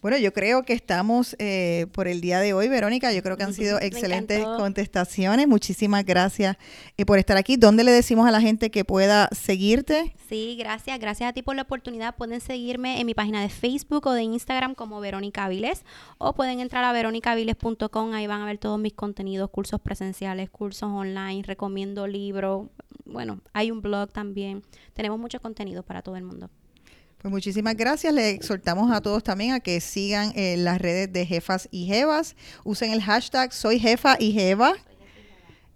Bueno, 0.00 0.18
yo 0.18 0.32
creo 0.32 0.64
que 0.64 0.72
estamos 0.72 1.36
eh, 1.38 1.86
por 1.92 2.08
el 2.08 2.20
día 2.20 2.40
de 2.40 2.52
hoy, 2.52 2.68
Verónica. 2.68 3.12
Yo 3.12 3.22
creo 3.22 3.36
que 3.36 3.44
han 3.44 3.54
sido 3.54 3.78
excelentes 3.80 4.44
contestaciones. 4.44 5.48
Muchísimas 5.48 6.04
gracias 6.04 6.56
eh, 6.96 7.06
por 7.06 7.18
estar 7.18 7.36
aquí. 7.36 7.56
¿Dónde 7.56 7.84
le 7.84 7.92
decimos 7.92 8.26
a 8.26 8.30
la 8.30 8.40
gente 8.40 8.70
que 8.70 8.84
pueda 8.84 9.28
seguirte? 9.32 10.14
Sí, 10.28 10.56
gracias. 10.58 10.98
Gracias 10.98 11.30
a 11.30 11.32
ti 11.32 11.42
por 11.42 11.56
la 11.56 11.62
oportunidad. 11.62 12.16
Pueden 12.16 12.40
seguirme 12.40 13.00
en 13.00 13.06
mi 13.06 13.14
página 13.14 13.40
de 13.40 13.48
Facebook 13.48 14.06
o 14.06 14.12
de 14.12 14.22
Instagram 14.22 14.74
como 14.74 15.00
Verónica 15.00 15.44
Avilés 15.44 15.84
o 16.18 16.34
pueden 16.34 16.60
entrar 16.60 16.84
a 16.84 16.92
veronicaviles.com. 16.92 18.12
Ahí 18.12 18.26
van 18.26 18.42
a 18.42 18.46
ver 18.46 18.58
todos 18.58 18.78
mis 18.78 18.92
contenidos, 18.92 19.50
cursos 19.50 19.80
presenciales, 19.80 20.50
cursos 20.50 20.90
online, 20.90 21.42
recomiendo 21.44 22.06
libros. 22.06 22.68
Bueno, 23.04 23.40
hay 23.52 23.70
un 23.70 23.82
blog 23.82 24.12
también. 24.12 24.62
Tenemos 24.94 25.18
mucho 25.18 25.40
contenido 25.40 25.82
para 25.82 26.02
todo 26.02 26.16
el 26.16 26.24
mundo. 26.24 26.50
Pues 27.22 27.30
muchísimas 27.30 27.76
gracias. 27.76 28.12
Le 28.12 28.30
exhortamos 28.30 28.90
a 28.90 29.00
todos 29.00 29.22
también 29.22 29.52
a 29.52 29.60
que 29.60 29.80
sigan 29.80 30.32
eh, 30.34 30.56
las 30.58 30.80
redes 30.80 31.12
de 31.12 31.24
Jefas 31.24 31.68
y 31.70 31.86
Jevas. 31.86 32.34
Usen 32.64 32.90
el 32.90 33.00
hashtag 33.00 33.52
Soy 33.52 33.78
Jefa 33.78 34.16
y 34.18 34.32
Jeva. 34.32 34.74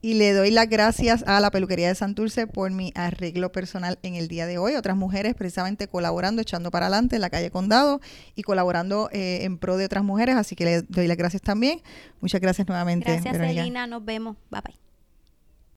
Y 0.02 0.14
le 0.14 0.32
doy 0.32 0.50
las 0.50 0.68
gracias 0.68 1.24
a 1.26 1.40
la 1.40 1.50
peluquería 1.50 1.88
de 1.88 1.94
Santurce 1.94 2.46
por 2.46 2.70
mi 2.70 2.92
arreglo 2.94 3.50
personal 3.50 3.98
en 4.02 4.14
el 4.14 4.28
día 4.28 4.46
de 4.46 4.58
hoy. 4.58 4.74
Otras 4.74 4.96
mujeres 4.96 5.34
precisamente 5.34 5.88
colaborando, 5.88 6.42
echando 6.42 6.70
para 6.70 6.86
adelante 6.86 7.16
en 7.16 7.22
la 7.22 7.30
calle 7.30 7.50
Condado 7.50 8.00
y 8.34 8.42
colaborando 8.42 9.08
eh, 9.12 9.40
en 9.42 9.56
pro 9.58 9.76
de 9.76 9.84
otras 9.84 10.04
mujeres. 10.04 10.36
Así 10.36 10.54
que 10.56 10.64
le 10.64 10.82
doy 10.82 11.06
las 11.06 11.16
gracias 11.16 11.42
también. 11.42 11.80
Muchas 12.20 12.40
gracias 12.40 12.66
nuevamente. 12.68 13.20
Gracias, 13.20 13.36
Elina. 13.36 13.86
Nos 13.86 14.04
vemos. 14.04 14.36
Bye 14.50 14.60
bye. 14.62 14.85